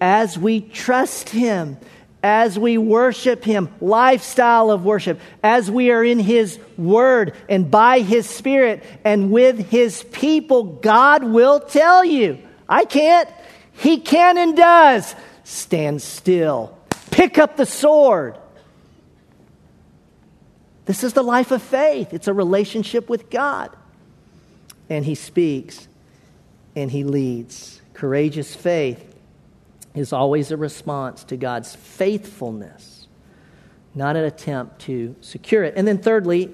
as 0.00 0.38
we 0.38 0.60
trust 0.60 1.30
Him, 1.30 1.78
as 2.22 2.58
we 2.58 2.78
worship 2.78 3.44
Him, 3.44 3.68
lifestyle 3.80 4.70
of 4.70 4.84
worship, 4.84 5.20
as 5.42 5.70
we 5.70 5.90
are 5.90 6.04
in 6.04 6.18
His 6.18 6.58
Word 6.76 7.34
and 7.48 7.70
by 7.70 8.00
His 8.00 8.28
Spirit 8.28 8.82
and 9.04 9.30
with 9.30 9.70
His 9.70 10.02
people, 10.04 10.64
God 10.64 11.24
will 11.24 11.60
tell 11.60 12.04
you. 12.04 12.38
I 12.68 12.84
can't. 12.84 13.28
He 13.72 14.00
can 14.00 14.38
and 14.38 14.56
does. 14.56 15.14
Stand 15.44 16.02
still. 16.02 16.76
Pick 17.10 17.38
up 17.38 17.56
the 17.56 17.66
sword. 17.66 18.36
This 20.86 21.04
is 21.04 21.12
the 21.12 21.22
life 21.22 21.50
of 21.50 21.62
faith. 21.62 22.12
It's 22.12 22.28
a 22.28 22.34
relationship 22.34 23.08
with 23.08 23.30
God. 23.30 23.70
And 24.88 25.04
He 25.04 25.14
speaks 25.14 25.86
and 26.74 26.90
He 26.90 27.04
leads. 27.04 27.80
Courageous 27.94 28.54
faith 28.54 29.15
is 29.96 30.12
always 30.12 30.50
a 30.50 30.56
response 30.56 31.24
to 31.24 31.36
God's 31.36 31.74
faithfulness, 31.74 33.08
not 33.94 34.14
an 34.14 34.24
attempt 34.24 34.80
to 34.82 35.16
secure 35.20 35.64
it. 35.64 35.74
And 35.76 35.88
then, 35.88 35.98
thirdly, 35.98 36.52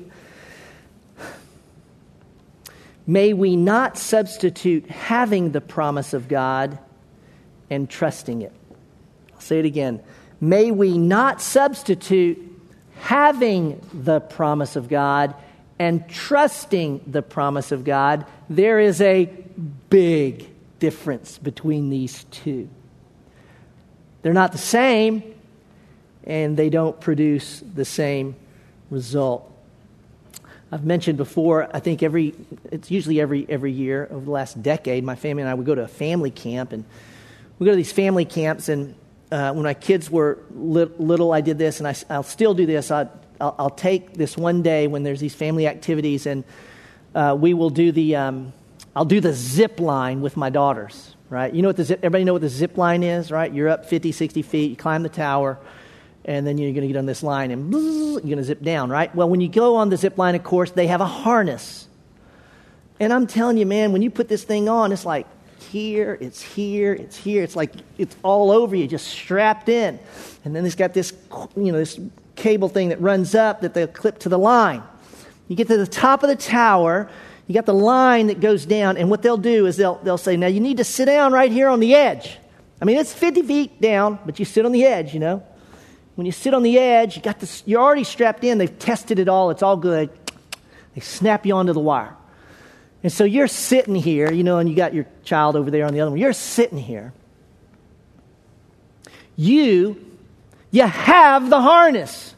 may 3.07 3.33
we 3.33 3.57
not 3.57 3.99
substitute 3.99 4.89
having 4.89 5.51
the 5.51 5.61
promise 5.61 6.15
of 6.15 6.29
God 6.29 6.79
and 7.69 7.91
trusting 7.91 8.43
it. 8.43 8.53
I'll 9.35 9.41
say 9.41 9.59
it 9.59 9.65
again. 9.65 10.03
May 10.41 10.71
we 10.71 10.97
not 10.97 11.41
substitute 11.41 12.39
having 13.01 13.85
the 13.93 14.21
promise 14.21 14.77
of 14.77 14.89
God 14.89 15.35
and 15.79 16.09
trusting 16.09 17.01
the 17.09 17.23
promise 17.23 17.73
of 17.73 17.83
God. 17.83 18.25
There 18.49 18.79
is 18.79 19.01
a 19.01 19.25
big 19.91 20.49
difference 20.79 21.39
between 21.39 21.91
these 21.91 22.25
two. 22.25 22.69
They're 24.23 24.33
not 24.33 24.53
the 24.53 24.59
same, 24.59 25.23
and 26.25 26.57
they 26.57 26.71
don't 26.71 26.99
produce 27.01 27.61
the 27.61 27.85
same 27.85 28.37
result. 28.91 29.49
I've 30.71 30.85
mentioned 30.85 31.19
before, 31.19 31.69
I 31.75 31.81
think 31.81 32.03
every, 32.03 32.35
it's 32.71 32.91
usually 32.91 33.21
every, 33.21 33.45
every 33.49 33.73
year 33.73 34.09
over 34.11 34.25
the 34.25 34.31
last 34.31 34.63
decade, 34.63 35.05
my 35.05 35.17
family 35.17 35.43
and 35.43 35.51
I 35.51 35.55
would 35.55 35.67
go 35.67 35.75
to 35.75 35.83
a 35.83 35.89
family 35.89 36.31
camp, 36.31 36.73
and 36.73 36.85
we 37.59 37.67
go 37.67 37.73
to 37.73 37.77
these 37.77 37.93
family 37.93 38.25
camps, 38.25 38.69
and 38.69 38.95
uh, 39.33 39.53
when 39.53 39.65
my 39.65 39.75
kids 39.75 40.11
were 40.11 40.39
little, 40.55 41.33
I 41.33 41.41
did 41.41 41.59
this, 41.59 41.81
and 41.81 41.89
I, 41.89 42.17
will 42.17 42.23
still 42.23 42.55
do 42.55 42.65
this. 42.65 42.91
I, 42.91 43.09
I'll, 43.41 43.55
I'll, 43.59 43.71
take 43.71 44.15
this 44.15 44.37
one 44.37 44.63
day 44.63 44.87
when 44.87 45.03
there's 45.03 45.21
these 45.21 45.35
family 45.35 45.67
activities, 45.67 46.27
and 46.27 46.45
uh, 47.15 47.37
we 47.39 47.55
will 47.55 47.71
do 47.71 47.93
the, 47.93 48.17
um, 48.17 48.53
I'll 48.95 49.05
do 49.05 49.21
the 49.21 49.33
zip 49.33 49.81
line 49.81 50.23
with 50.23 50.37
my 50.37 50.49
daughters 50.49 51.17
right? 51.33 51.55
You 51.55 51.63
know 51.63 51.69
what 51.71 51.79
the 51.79 51.85
zip, 51.85 52.01
everybody 52.01 52.25
know 52.25 52.35
what 52.35 52.43
the 52.43 52.49
zip 52.51 52.77
line 52.77 53.03
is, 53.03 53.31
right? 53.31 53.51
You're 53.51 53.71
up 53.71 53.87
50, 53.87 54.13
60 54.13 54.43
feet, 54.43 54.71
you 54.71 54.77
climb 54.77 55.03
the 55.03 55.09
tower, 55.09 55.59
and 56.27 56.47
then 56.47 56.59
you're 56.59 56.73
going 56.73 56.83
to 56.83 56.89
get 56.89 56.99
on 56.99 57.07
this 57.07 57.23
line 57.23 57.51
and 57.51 57.73
you're 57.73 58.21
going 58.21 58.37
to 58.37 58.45
zip 58.45 58.61
down, 58.63 58.91
right? 58.91 59.13
Well, 59.15 59.31
when 59.31 59.41
you 59.41 59.49
go 59.49 59.77
on 59.77 59.89
the 59.89 59.97
zip 59.97 60.19
line, 60.19 60.35
of 60.35 60.45
course, 60.45 60.71
they 60.73 60.89
have 60.89 61.01
a 61.01 61.07
harness. 61.07 61.89
And 63.01 63.15
I'm 63.15 63.27
telling 63.27 63.57
you, 63.57 63.65
man, 63.65 63.93
when 63.93 64.03
you 64.03 64.11
put 64.11 64.29
this 64.29 64.45
thing 64.45 64.69
on, 64.69 64.93
it's 64.93 65.07
like 65.07 65.27
here, 65.71 66.19
it's 66.21 66.43
here, 66.43 66.93
it's 66.93 67.17
here. 67.17 67.43
It's 67.43 67.57
like 67.57 67.73
it's 67.97 68.15
all 68.23 68.51
over 68.51 68.77
you, 68.77 68.87
just 68.87 69.09
strapped 69.09 69.71
in. 69.71 69.99
And 70.45 70.55
then 70.55 70.67
it's 70.67 70.75
got 70.75 70.93
this, 70.93 71.15
you 71.57 71.73
know, 71.73 71.79
this 71.79 71.99
cable 72.37 72.69
thing 72.69 72.91
that 72.91 73.01
runs 73.01 73.35
up 73.35 73.63
that 73.63 73.73
they'll 73.73 73.87
clip 73.87 74.19
to 74.21 74.29
the 74.29 74.39
line. 74.39 74.83
You 75.49 75.57
get 75.57 75.69
to 75.69 75.79
the 75.79 75.87
top 75.87 76.23
of 76.23 76.29
the 76.29 76.37
tower, 76.37 77.11
you 77.53 77.59
got 77.59 77.67
the 77.67 77.75
line 77.75 78.29
that 78.29 78.41
goes 78.41 78.65
down, 78.65 78.97
and 78.97 79.11
what 79.11 79.21
they'll 79.21 79.37
do 79.37 79.67
is 79.67 79.77
they'll, 79.77 79.97
they'll 79.97 80.17
say, 80.17 80.39
Now 80.39 80.47
you 80.47 80.59
need 80.59 80.79
to 80.79 80.85
sit 80.85 81.05
down 81.05 81.35
right 81.35 81.53
here 81.53 81.69
on 81.69 81.81
the 81.81 81.95
edge. 81.95 82.39
I 82.81 82.87
mean, 82.87 82.97
it's 82.97 83.13
50 83.13 83.43
feet 83.43 83.79
down, 83.79 84.19
but 84.25 84.39
you 84.39 84.47
sit 84.47 84.65
on 84.65 84.73
the 84.73 84.87
edge, 84.87 85.13
you 85.13 85.21
know. 85.21 85.43
When 86.15 86.25
you 86.25 86.33
sit 86.33 86.55
on 86.55 86.63
the 86.63 86.79
edge, 86.79 87.15
you 87.15 87.21
got 87.21 87.41
this, 87.41 87.63
you're 87.67 87.83
already 87.83 88.05
strapped 88.05 88.43
in, 88.43 88.57
they've 88.57 88.79
tested 88.79 89.19
it 89.19 89.29
all, 89.29 89.51
it's 89.51 89.63
all 89.63 89.77
good. 89.77 90.09
They 90.95 91.03
snap 91.03 91.45
you 91.45 91.55
onto 91.55 91.75
the 91.75 91.81
wire. 91.81 92.17
And 93.03 93.13
so 93.13 93.25
you're 93.25 93.49
sitting 93.49 93.97
here, 93.97 94.33
you 94.33 94.45
know, 94.45 94.57
and 94.57 94.67
you 94.67 94.75
got 94.75 94.95
your 94.95 95.07
child 95.23 95.55
over 95.55 95.71
there 95.71 95.85
on 95.85 95.93
the 95.93 96.01
other 96.01 96.13
one. 96.13 96.21
You're 96.21 96.33
sitting 96.33 96.79
here. 96.79 97.13
You, 99.37 100.03
you 100.71 100.87
have 100.87 101.51
the 101.51 101.61
harness. 101.61 102.35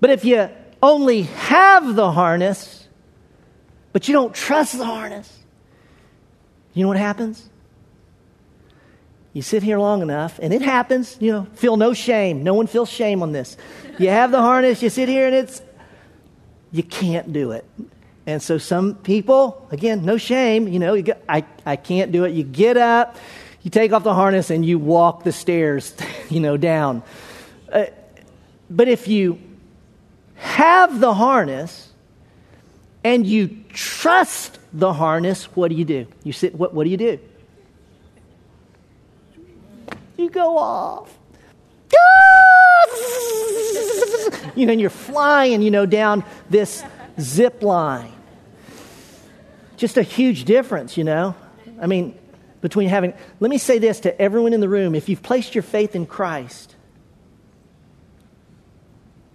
But 0.00 0.10
if 0.10 0.24
you 0.24 0.48
only 0.82 1.22
have 1.22 1.94
the 1.94 2.10
harness, 2.10 2.83
but 3.94 4.08
you 4.08 4.12
don't 4.12 4.34
trust 4.34 4.76
the 4.76 4.84
harness. 4.84 5.38
You 6.74 6.82
know 6.82 6.88
what 6.88 6.96
happens? 6.96 7.48
You 9.32 9.40
sit 9.40 9.62
here 9.62 9.78
long 9.78 10.02
enough, 10.02 10.40
and 10.42 10.52
it 10.52 10.62
happens, 10.62 11.16
you 11.20 11.30
know, 11.30 11.46
feel 11.54 11.76
no 11.76 11.94
shame. 11.94 12.42
No 12.42 12.54
one 12.54 12.66
feels 12.66 12.90
shame 12.90 13.22
on 13.22 13.30
this. 13.30 13.56
You 14.00 14.08
have 14.08 14.32
the 14.32 14.40
harness, 14.40 14.82
you 14.82 14.90
sit 14.90 15.08
here, 15.08 15.26
and 15.26 15.36
it's, 15.36 15.62
you 16.72 16.82
can't 16.82 17.32
do 17.32 17.52
it. 17.52 17.64
And 18.26 18.42
so 18.42 18.58
some 18.58 18.96
people, 18.96 19.64
again, 19.70 20.04
no 20.04 20.16
shame, 20.16 20.66
you 20.66 20.80
know, 20.80 20.94
you 20.94 21.04
go, 21.04 21.14
I, 21.28 21.44
I 21.64 21.76
can't 21.76 22.10
do 22.10 22.24
it. 22.24 22.32
You 22.32 22.42
get 22.42 22.76
up, 22.76 23.16
you 23.62 23.70
take 23.70 23.92
off 23.92 24.02
the 24.02 24.14
harness, 24.14 24.50
and 24.50 24.66
you 24.66 24.76
walk 24.76 25.22
the 25.22 25.32
stairs, 25.32 25.94
you 26.30 26.40
know, 26.40 26.56
down. 26.56 27.04
Uh, 27.72 27.84
but 28.68 28.88
if 28.88 29.06
you 29.06 29.38
have 30.34 30.98
the 30.98 31.14
harness, 31.14 31.92
and 33.04 33.24
you 33.26 33.63
trust 33.74 34.58
the 34.72 34.92
harness, 34.92 35.44
what 35.56 35.68
do 35.68 35.74
you 35.74 35.84
do? 35.84 36.06
You 36.22 36.32
sit, 36.32 36.54
what, 36.54 36.72
what 36.72 36.84
do 36.84 36.90
you 36.90 36.96
do? 36.96 37.18
You 40.16 40.30
go 40.30 40.58
off. 40.58 41.16
You 44.56 44.66
know, 44.66 44.72
and 44.72 44.80
you're 44.80 44.88
flying, 44.88 45.62
you 45.62 45.72
know, 45.72 45.84
down 45.84 46.22
this 46.48 46.84
zip 47.20 47.62
line. 47.62 48.12
Just 49.76 49.96
a 49.96 50.02
huge 50.02 50.44
difference, 50.44 50.96
you 50.96 51.02
know. 51.02 51.34
I 51.80 51.88
mean, 51.88 52.16
between 52.60 52.88
having, 52.88 53.14
let 53.40 53.50
me 53.50 53.58
say 53.58 53.78
this 53.78 54.00
to 54.00 54.20
everyone 54.20 54.52
in 54.52 54.60
the 54.60 54.68
room 54.68 54.94
if 54.94 55.08
you've 55.08 55.22
placed 55.22 55.56
your 55.56 55.62
faith 55.62 55.96
in 55.96 56.06
Christ, 56.06 56.74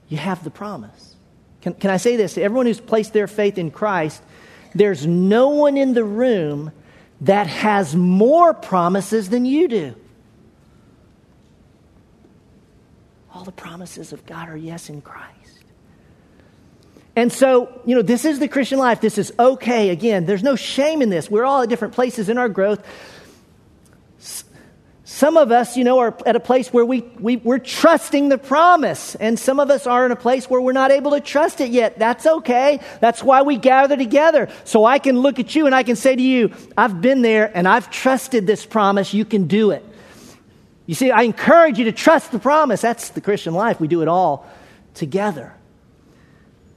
you 0.07 0.17
have 0.17 0.43
the 0.43 0.49
promise. 0.49 1.15
Can, 1.61 1.73
can 1.73 1.91
I 1.91 1.97
say 1.97 2.15
this? 2.15 2.35
To 2.35 2.41
everyone 2.41 2.65
who's 2.65 2.79
placed 2.79 3.13
their 3.13 3.27
faith 3.27 3.57
in 3.57 3.71
Christ, 3.71 4.21
there's 4.73 5.05
no 5.05 5.49
one 5.49 5.77
in 5.77 5.93
the 5.93 6.03
room 6.03 6.71
that 7.21 7.47
has 7.47 7.95
more 7.95 8.53
promises 8.53 9.29
than 9.29 9.45
you 9.45 9.67
do. 9.67 9.95
All 13.33 13.43
the 13.43 13.51
promises 13.51 14.13
of 14.13 14.25
God 14.25 14.49
are 14.49 14.57
yes 14.57 14.89
in 14.89 15.01
Christ. 15.01 15.63
And 17.15 17.33
so, 17.33 17.81
you 17.85 17.95
know, 17.95 18.01
this 18.01 18.23
is 18.23 18.39
the 18.39 18.47
Christian 18.47 18.79
life. 18.79 19.01
This 19.01 19.17
is 19.17 19.33
okay. 19.37 19.89
Again, 19.89 20.25
there's 20.25 20.43
no 20.43 20.55
shame 20.55 21.01
in 21.01 21.09
this. 21.09 21.29
We're 21.29 21.43
all 21.43 21.61
at 21.61 21.69
different 21.69 21.93
places 21.93 22.29
in 22.29 22.37
our 22.37 22.47
growth. 22.47 22.85
Some 25.09 25.37
of 25.37 25.51
us, 25.51 25.75
you 25.75 25.83
know, 25.83 25.97
are 25.97 26.15
at 26.27 26.35
a 26.35 26.39
place 26.39 26.71
where 26.71 26.85
we, 26.85 27.01
we, 27.19 27.37
we're 27.37 27.57
trusting 27.57 28.29
the 28.29 28.37
promise, 28.37 29.15
and 29.15 29.39
some 29.39 29.59
of 29.59 29.71
us 29.71 29.87
are 29.87 30.05
in 30.05 30.11
a 30.11 30.15
place 30.15 30.47
where 30.47 30.61
we're 30.61 30.71
not 30.71 30.91
able 30.91 31.11
to 31.11 31.19
trust 31.19 31.61
it 31.61 31.71
yet. 31.71 31.97
That's 31.97 32.27
okay. 32.27 32.79
That's 33.01 33.23
why 33.23 33.41
we 33.41 33.57
gather 33.57 33.97
together. 33.97 34.49
So 34.65 34.85
I 34.85 34.99
can 34.99 35.17
look 35.17 35.39
at 35.39 35.55
you 35.55 35.65
and 35.65 35.73
I 35.73 35.81
can 35.81 35.95
say 35.95 36.15
to 36.15 36.21
you, 36.21 36.53
I've 36.77 37.01
been 37.01 37.23
there 37.23 37.51
and 37.57 37.67
I've 37.67 37.89
trusted 37.89 38.45
this 38.45 38.67
promise. 38.67 39.11
You 39.11 39.25
can 39.25 39.47
do 39.47 39.71
it. 39.71 39.83
You 40.85 40.93
see, 40.93 41.09
I 41.09 41.23
encourage 41.23 41.79
you 41.79 41.85
to 41.85 41.91
trust 41.91 42.31
the 42.31 42.37
promise. 42.37 42.79
That's 42.79 43.09
the 43.09 43.21
Christian 43.21 43.55
life. 43.55 43.79
We 43.79 43.87
do 43.87 44.03
it 44.03 44.07
all 44.07 44.45
together. 44.93 45.55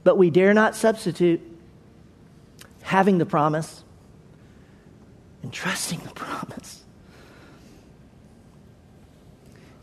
But 0.03 0.17
we 0.17 0.31
dare 0.31 0.55
not 0.55 0.75
substitute 0.75 1.39
having 2.81 3.19
the 3.19 3.27
promise 3.27 3.83
and 5.43 5.53
trusting 5.53 5.99
the 5.99 6.13
promise. 6.15 6.82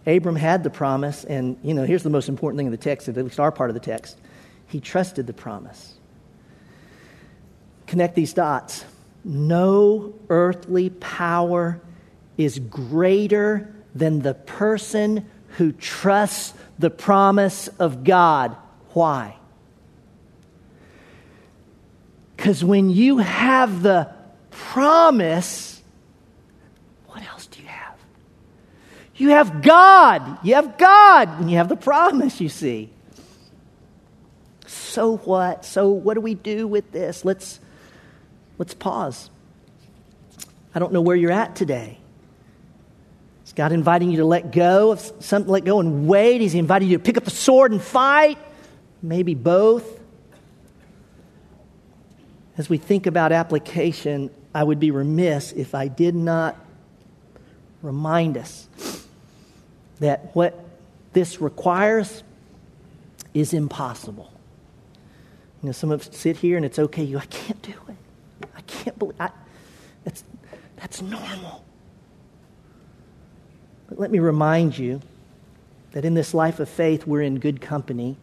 Abram 0.06 0.36
had 0.36 0.64
the 0.64 0.70
promise, 0.70 1.24
and 1.24 1.58
you 1.62 1.74
know, 1.74 1.84
here's 1.84 2.02
the 2.02 2.10
most 2.10 2.28
important 2.28 2.58
thing 2.58 2.66
in 2.66 2.72
the 2.72 2.78
text, 2.78 3.08
at 3.08 3.16
least 3.16 3.38
our 3.38 3.52
part 3.52 3.70
of 3.70 3.74
the 3.74 3.80
text. 3.80 4.16
He 4.66 4.80
trusted 4.80 5.26
the 5.26 5.32
promise. 5.32 5.94
Connect 7.86 8.14
these 8.14 8.32
dots. 8.32 8.84
No 9.24 10.14
earthly 10.28 10.90
power 10.90 11.80
is 12.38 12.58
greater 12.58 13.74
than 13.94 14.20
the 14.20 14.34
person 14.34 15.28
who 15.58 15.72
trusts 15.72 16.54
the 16.78 16.90
promise 16.90 17.68
of 17.78 18.04
God. 18.04 18.56
Why? 18.90 19.36
Because 22.36 22.64
when 22.64 22.88
you 22.88 23.18
have 23.18 23.82
the 23.82 24.10
promise, 24.50 25.79
You 29.20 29.28
have 29.28 29.60
God. 29.60 30.38
You 30.42 30.54
have 30.54 30.78
God. 30.78 31.40
And 31.40 31.50
you 31.50 31.58
have 31.58 31.68
the 31.68 31.76
promise, 31.76 32.40
you 32.40 32.48
see. 32.48 32.88
So 34.66 35.18
what? 35.18 35.66
So 35.66 35.90
what 35.90 36.14
do 36.14 36.22
we 36.22 36.32
do 36.34 36.66
with 36.66 36.90
this? 36.90 37.22
Let's 37.22 37.60
let's 38.56 38.72
pause. 38.72 39.28
I 40.74 40.78
don't 40.78 40.94
know 40.94 41.02
where 41.02 41.16
you're 41.16 41.30
at 41.30 41.54
today. 41.54 41.98
Is 43.44 43.52
God 43.52 43.72
inviting 43.72 44.10
you 44.10 44.16
to 44.18 44.24
let 44.24 44.52
go 44.52 44.92
of 44.92 45.00
something, 45.20 45.52
let 45.52 45.66
go 45.66 45.80
and 45.80 46.08
wait? 46.08 46.40
Is 46.40 46.52
He 46.52 46.58
inviting 46.58 46.88
you 46.88 46.96
to 46.96 47.04
pick 47.04 47.18
up 47.18 47.24
the 47.24 47.30
sword 47.30 47.72
and 47.72 47.82
fight? 47.82 48.38
Maybe 49.02 49.34
both. 49.34 50.00
As 52.56 52.70
we 52.70 52.78
think 52.78 53.04
about 53.06 53.32
application, 53.32 54.30
I 54.54 54.64
would 54.64 54.80
be 54.80 54.90
remiss 54.90 55.52
if 55.52 55.74
I 55.74 55.88
did 55.88 56.14
not 56.14 56.56
remind 57.82 58.38
us 58.38 58.66
that 60.00 60.34
what 60.34 60.58
this 61.12 61.40
requires 61.40 62.22
is 63.32 63.52
impossible. 63.52 64.32
You 65.62 65.68
know, 65.68 65.72
some 65.72 65.92
of 65.92 66.00
us 66.00 66.16
sit 66.16 66.38
here 66.38 66.56
and 66.56 66.64
it's 66.64 66.78
okay. 66.78 67.04
You, 67.04 67.18
I 67.18 67.26
can't 67.26 67.60
do 67.62 67.74
it. 67.88 68.48
I 68.56 68.62
can't 68.62 68.98
believe 68.98 69.20
I, 69.20 69.30
that's 70.04 70.24
that's 70.76 71.02
normal. 71.02 71.64
But 73.88 73.98
let 73.98 74.10
me 74.10 74.18
remind 74.18 74.78
you 74.78 75.00
that 75.92 76.04
in 76.04 76.14
this 76.14 76.32
life 76.32 76.60
of 76.60 76.68
faith, 76.68 77.06
we're 77.06 77.22
in 77.22 77.38
good 77.38 77.60
company. 77.60 78.16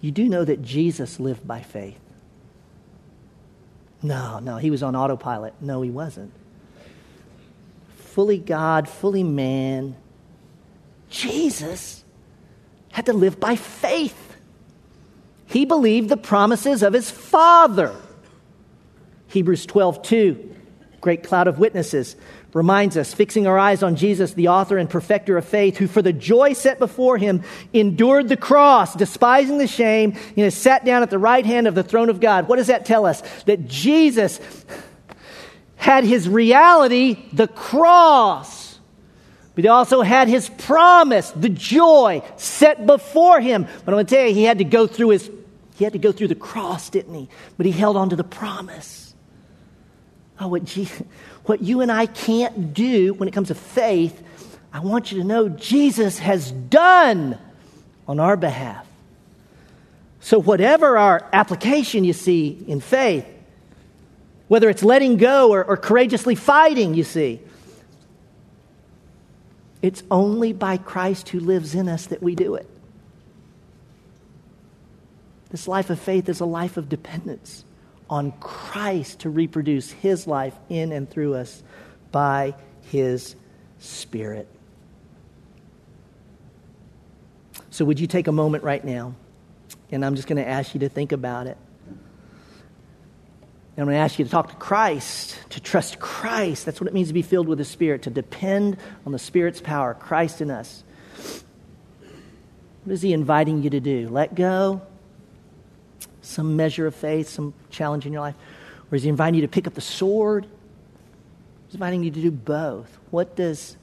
You 0.00 0.10
do 0.10 0.28
know 0.28 0.44
that 0.44 0.62
Jesus 0.62 1.20
lived 1.20 1.46
by 1.46 1.60
faith. 1.60 1.98
No, 4.02 4.38
no, 4.40 4.56
he 4.56 4.70
was 4.70 4.82
on 4.82 4.96
autopilot. 4.96 5.54
No, 5.60 5.80
he 5.82 5.90
wasn't 5.90 6.32
fully 8.14 8.38
God, 8.38 8.88
fully 8.88 9.24
man, 9.24 9.96
Jesus 11.10 12.04
had 12.92 13.06
to 13.06 13.12
live 13.12 13.40
by 13.40 13.56
faith. 13.56 14.36
He 15.46 15.64
believed 15.64 16.10
the 16.10 16.16
promises 16.16 16.84
of 16.84 16.92
his 16.92 17.10
Father. 17.10 17.92
Hebrews 19.26 19.66
12, 19.66 20.02
2, 20.02 20.56
great 21.00 21.24
cloud 21.24 21.48
of 21.48 21.58
witnesses, 21.58 22.14
reminds 22.52 22.96
us, 22.96 23.12
fixing 23.12 23.48
our 23.48 23.58
eyes 23.58 23.82
on 23.82 23.96
Jesus, 23.96 24.34
the 24.34 24.46
author 24.46 24.78
and 24.78 24.88
perfecter 24.88 25.36
of 25.36 25.44
faith, 25.44 25.76
who 25.76 25.88
for 25.88 26.00
the 26.00 26.12
joy 26.12 26.52
set 26.52 26.78
before 26.78 27.18
him 27.18 27.42
endured 27.72 28.28
the 28.28 28.36
cross, 28.36 28.94
despising 28.94 29.58
the 29.58 29.66
shame, 29.66 30.16
you 30.36 30.44
know, 30.44 30.50
sat 30.50 30.84
down 30.84 31.02
at 31.02 31.10
the 31.10 31.18
right 31.18 31.44
hand 31.44 31.66
of 31.66 31.74
the 31.74 31.82
throne 31.82 32.08
of 32.08 32.20
God. 32.20 32.46
What 32.46 32.56
does 32.58 32.68
that 32.68 32.86
tell 32.86 33.06
us? 33.06 33.22
That 33.46 33.66
Jesus 33.66 34.38
had 35.84 36.04
his 36.04 36.26
reality, 36.26 37.18
the 37.34 37.46
cross. 37.46 38.78
But 39.54 39.64
he 39.64 39.68
also 39.68 40.00
had 40.00 40.28
his 40.28 40.48
promise, 40.48 41.30
the 41.32 41.50
joy 41.50 42.22
set 42.38 42.86
before 42.86 43.38
him. 43.38 43.64
But 43.64 43.88
I'm 43.88 43.96
going 43.96 44.06
to 44.06 44.14
tell 44.14 44.26
you, 44.26 44.34
he 44.34 44.44
had 44.44 44.56
to 44.58 44.64
go 44.64 44.86
through 44.86 45.10
his, 45.10 45.30
he 45.76 45.84
had 45.84 45.92
to 45.92 45.98
go 45.98 46.10
through 46.10 46.28
the 46.28 46.34
cross, 46.34 46.88
didn't 46.88 47.12
he? 47.12 47.28
But 47.58 47.66
he 47.66 47.72
held 47.72 47.98
on 47.98 48.08
to 48.08 48.16
the 48.16 48.24
promise. 48.24 49.14
Oh, 50.40 50.48
what, 50.48 50.64
Jesus, 50.64 51.02
what 51.44 51.60
you 51.60 51.82
and 51.82 51.92
I 51.92 52.06
can't 52.06 52.72
do 52.72 53.12
when 53.12 53.28
it 53.28 53.32
comes 53.32 53.48
to 53.48 53.54
faith, 53.54 54.22
I 54.72 54.80
want 54.80 55.12
you 55.12 55.18
to 55.18 55.24
know 55.24 55.50
Jesus 55.50 56.18
has 56.18 56.50
done 56.50 57.38
on 58.08 58.20
our 58.20 58.38
behalf. 58.38 58.86
So, 60.20 60.38
whatever 60.40 60.96
our 60.96 61.28
application 61.34 62.04
you 62.04 62.14
see 62.14 62.64
in 62.66 62.80
faith, 62.80 63.26
whether 64.48 64.68
it's 64.68 64.82
letting 64.82 65.16
go 65.16 65.52
or, 65.52 65.64
or 65.64 65.76
courageously 65.76 66.34
fighting, 66.34 66.94
you 66.94 67.04
see. 67.04 67.40
It's 69.82 70.02
only 70.10 70.52
by 70.52 70.76
Christ 70.76 71.28
who 71.28 71.40
lives 71.40 71.74
in 71.74 71.88
us 71.88 72.06
that 72.06 72.22
we 72.22 72.34
do 72.34 72.54
it. 72.54 72.68
This 75.50 75.68
life 75.68 75.90
of 75.90 76.00
faith 76.00 76.28
is 76.28 76.40
a 76.40 76.46
life 76.46 76.76
of 76.76 76.88
dependence 76.88 77.64
on 78.10 78.32
Christ 78.32 79.20
to 79.20 79.30
reproduce 79.30 79.90
his 79.90 80.26
life 80.26 80.54
in 80.68 80.92
and 80.92 81.08
through 81.08 81.34
us 81.34 81.62
by 82.10 82.54
his 82.90 83.36
Spirit. 83.78 84.48
So, 87.70 87.84
would 87.84 88.00
you 88.00 88.06
take 88.06 88.28
a 88.28 88.32
moment 88.32 88.64
right 88.64 88.82
now? 88.82 89.14
And 89.90 90.04
I'm 90.04 90.14
just 90.14 90.26
going 90.26 90.42
to 90.42 90.48
ask 90.48 90.74
you 90.74 90.80
to 90.80 90.88
think 90.88 91.12
about 91.12 91.46
it. 91.46 91.58
And 93.76 93.82
I'm 93.82 93.86
going 93.86 93.96
to 93.96 94.02
ask 94.02 94.20
you 94.20 94.24
to 94.24 94.30
talk 94.30 94.50
to 94.50 94.56
Christ, 94.56 95.36
to 95.50 95.60
trust 95.60 95.98
Christ. 95.98 96.64
That's 96.64 96.80
what 96.80 96.86
it 96.86 96.94
means 96.94 97.08
to 97.08 97.14
be 97.14 97.22
filled 97.22 97.48
with 97.48 97.58
the 97.58 97.64
Spirit, 97.64 98.02
to 98.02 98.10
depend 98.10 98.76
on 99.04 99.10
the 99.10 99.18
Spirit's 99.18 99.60
power, 99.60 99.94
Christ 99.94 100.40
in 100.40 100.48
us. 100.48 100.84
What 102.84 102.92
is 102.92 103.02
He 103.02 103.12
inviting 103.12 103.64
you 103.64 103.70
to 103.70 103.80
do? 103.80 104.08
Let 104.08 104.36
go? 104.36 104.82
Some 106.22 106.54
measure 106.54 106.86
of 106.86 106.94
faith, 106.94 107.28
some 107.28 107.52
challenge 107.70 108.06
in 108.06 108.12
your 108.12 108.22
life? 108.22 108.36
Or 108.92 108.96
is 108.96 109.02
He 109.02 109.08
inviting 109.08 109.34
you 109.34 109.42
to 109.42 109.48
pick 109.48 109.66
up 109.66 109.74
the 109.74 109.80
sword? 109.80 110.46
He's 111.66 111.74
inviting 111.74 112.04
you 112.04 112.12
to 112.12 112.20
do 112.20 112.30
both. 112.30 112.96
What 113.10 113.34
does 113.34 113.76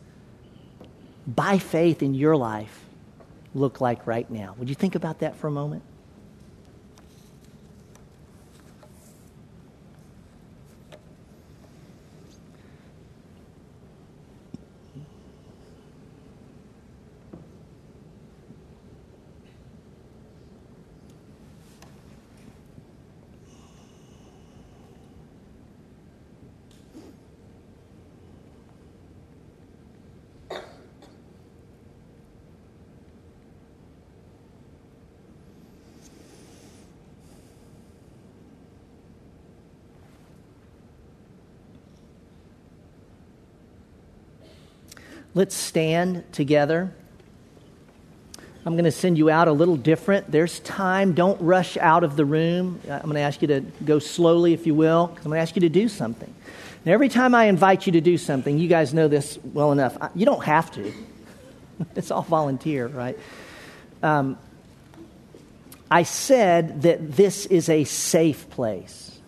by 1.27 1.57
faith 1.57 2.01
in 2.01 2.13
your 2.13 2.37
life 2.37 2.85
look 3.53 3.81
like 3.81 4.07
right 4.07 4.29
now? 4.31 4.55
Would 4.57 4.69
you 4.69 4.75
think 4.75 4.95
about 4.95 5.19
that 5.19 5.35
for 5.35 5.47
a 5.47 5.51
moment? 5.51 5.83
Let's 45.34 45.55
stand 45.55 46.23
together. 46.34 46.93
I'm 48.65 48.73
going 48.73 48.86
to 48.86 48.91
send 48.91 49.17
you 49.17 49.29
out 49.29 49.47
a 49.47 49.51
little 49.51 49.77
different. 49.77 50.29
There's 50.29 50.59
time. 50.59 51.13
Don't 51.13 51.39
rush 51.41 51.77
out 51.77 52.03
of 52.03 52.15
the 52.15 52.25
room. 52.25 52.79
I'm 52.88 53.01
going 53.03 53.15
to 53.15 53.21
ask 53.21 53.41
you 53.41 53.47
to 53.47 53.61
go 53.84 53.97
slowly, 53.97 54.53
if 54.53 54.67
you 54.67 54.75
will. 54.75 55.07
Because 55.07 55.25
I'm 55.25 55.32
going 55.32 55.39
to 55.39 55.41
ask 55.41 55.55
you 55.55 55.61
to 55.61 55.69
do 55.69 55.88
something. 55.88 56.32
And 56.84 56.93
every 56.93 57.09
time 57.09 57.34
I 57.34 57.45
invite 57.45 57.86
you 57.86 57.93
to 57.93 58.01
do 58.01 58.17
something, 58.17 58.59
you 58.59 58.67
guys 58.67 58.93
know 58.93 59.07
this 59.07 59.39
well 59.43 59.71
enough. 59.71 59.97
You 60.13 60.25
don't 60.25 60.43
have 60.43 60.69
to, 60.71 60.93
it's 61.95 62.11
all 62.11 62.23
volunteer, 62.23 62.88
right? 62.88 63.17
Um, 64.03 64.38
I 65.89 66.03
said 66.03 66.84
that 66.84 67.13
this 67.15 67.45
is 67.45 67.67
a 67.69 67.84
safe 67.84 68.49
place. 68.49 69.19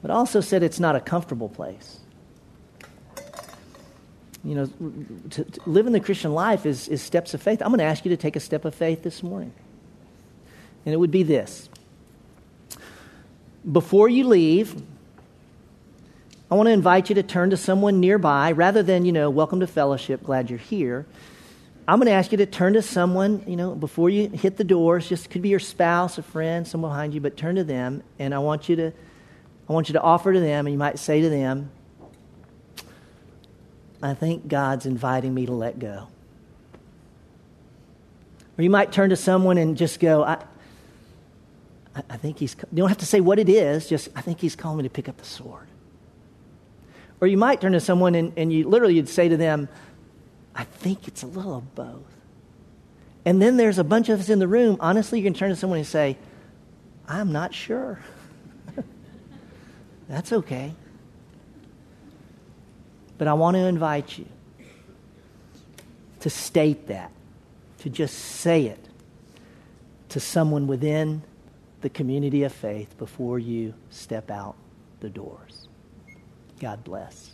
but 0.00 0.10
also 0.10 0.40
said 0.40 0.62
it's 0.62 0.80
not 0.80 0.96
a 0.96 1.00
comfortable 1.00 1.48
place. 1.48 1.98
You 4.44 4.54
know, 4.54 4.66
to, 5.30 5.44
to 5.44 5.60
living 5.66 5.92
the 5.92 6.00
Christian 6.00 6.34
life 6.34 6.66
is, 6.66 6.88
is 6.88 7.00
steps 7.00 7.32
of 7.32 7.40
faith. 7.40 7.62
I'm 7.62 7.68
going 7.68 7.78
to 7.78 7.84
ask 7.84 8.04
you 8.04 8.10
to 8.10 8.16
take 8.16 8.34
a 8.34 8.40
step 8.40 8.64
of 8.64 8.74
faith 8.74 9.02
this 9.02 9.22
morning. 9.22 9.52
And 10.84 10.92
it 10.92 10.96
would 10.96 11.12
be 11.12 11.22
this. 11.22 11.68
Before 13.70 14.08
you 14.08 14.26
leave, 14.26 14.82
I 16.50 16.56
want 16.56 16.66
to 16.66 16.72
invite 16.72 17.08
you 17.08 17.14
to 17.14 17.22
turn 17.22 17.50
to 17.50 17.56
someone 17.56 18.00
nearby 18.00 18.52
rather 18.52 18.82
than, 18.82 19.04
you 19.04 19.12
know, 19.12 19.30
welcome 19.30 19.60
to 19.60 19.66
fellowship, 19.66 20.24
glad 20.24 20.50
you're 20.50 20.58
here. 20.58 21.06
I'm 21.86 21.98
going 21.98 22.06
to 22.06 22.12
ask 22.12 22.32
you 22.32 22.38
to 22.38 22.46
turn 22.46 22.74
to 22.74 22.82
someone, 22.82 23.44
you 23.46 23.56
know, 23.56 23.74
before 23.74 24.10
you 24.10 24.28
hit 24.28 24.56
the 24.56 24.64
doors. 24.64 25.08
Just 25.08 25.30
could 25.30 25.42
be 25.42 25.48
your 25.48 25.60
spouse, 25.60 26.18
a 26.18 26.22
friend, 26.22 26.66
someone 26.66 26.90
behind 26.90 27.14
you, 27.14 27.20
but 27.20 27.36
turn 27.36 27.54
to 27.56 27.64
them, 27.64 28.02
and 28.18 28.34
I 28.34 28.38
want 28.38 28.68
you 28.68 28.76
to, 28.76 28.92
I 29.68 29.72
want 29.72 29.88
you 29.88 29.92
to 29.94 30.00
offer 30.00 30.32
to 30.32 30.40
them, 30.40 30.66
and 30.66 30.74
you 30.74 30.78
might 30.78 30.98
say 30.98 31.20
to 31.22 31.28
them, 31.28 31.70
"I 34.02 34.14
think 34.14 34.48
God's 34.48 34.86
inviting 34.86 35.32
me 35.32 35.46
to 35.46 35.52
let 35.52 35.78
go." 35.78 36.08
Or 38.58 38.62
you 38.62 38.70
might 38.70 38.92
turn 38.92 39.10
to 39.10 39.16
someone 39.16 39.58
and 39.58 39.76
just 39.76 40.00
go, 40.00 40.24
"I, 40.24 40.42
I 41.94 42.16
think 42.16 42.38
he's." 42.38 42.56
You 42.72 42.78
don't 42.78 42.88
have 42.88 42.98
to 42.98 43.06
say 43.06 43.20
what 43.20 43.38
it 43.38 43.48
is. 43.48 43.88
Just, 43.88 44.08
I 44.14 44.20
think 44.20 44.40
he's 44.40 44.56
calling 44.56 44.78
me 44.78 44.82
to 44.84 44.90
pick 44.90 45.08
up 45.08 45.16
the 45.16 45.24
sword. 45.24 45.68
Or 47.22 47.28
you 47.28 47.38
might 47.38 47.60
turn 47.60 47.70
to 47.70 47.80
someone 47.80 48.16
and, 48.16 48.32
and 48.36 48.52
you 48.52 48.68
literally 48.68 48.96
you'd 48.96 49.08
say 49.08 49.28
to 49.28 49.36
them, 49.36 49.68
I 50.56 50.64
think 50.64 51.06
it's 51.06 51.22
a 51.22 51.26
little 51.28 51.56
of 51.56 51.72
both. 51.76 52.02
And 53.24 53.40
then 53.40 53.56
there's 53.56 53.78
a 53.78 53.84
bunch 53.84 54.08
of 54.08 54.18
us 54.18 54.28
in 54.28 54.40
the 54.40 54.48
room. 54.48 54.76
Honestly, 54.80 55.20
you 55.20 55.24
can 55.24 55.32
turn 55.32 55.50
to 55.50 55.54
someone 55.54 55.78
and 55.78 55.86
say, 55.86 56.18
I'm 57.06 57.30
not 57.30 57.54
sure. 57.54 58.00
That's 60.08 60.32
okay. 60.32 60.74
But 63.22 63.28
I 63.28 63.34
want 63.34 63.54
to 63.54 63.60
invite 63.60 64.18
you 64.18 64.26
to 66.18 66.28
state 66.28 66.88
that, 66.88 67.12
to 67.78 67.88
just 67.88 68.18
say 68.18 68.66
it 68.66 68.88
to 70.08 70.18
someone 70.18 70.66
within 70.66 71.22
the 71.82 71.88
community 71.88 72.42
of 72.42 72.52
faith 72.52 72.98
before 72.98 73.38
you 73.38 73.74
step 73.90 74.28
out 74.28 74.56
the 74.98 75.08
doors. 75.08 75.68
God 76.58 76.82
bless. 76.82 77.31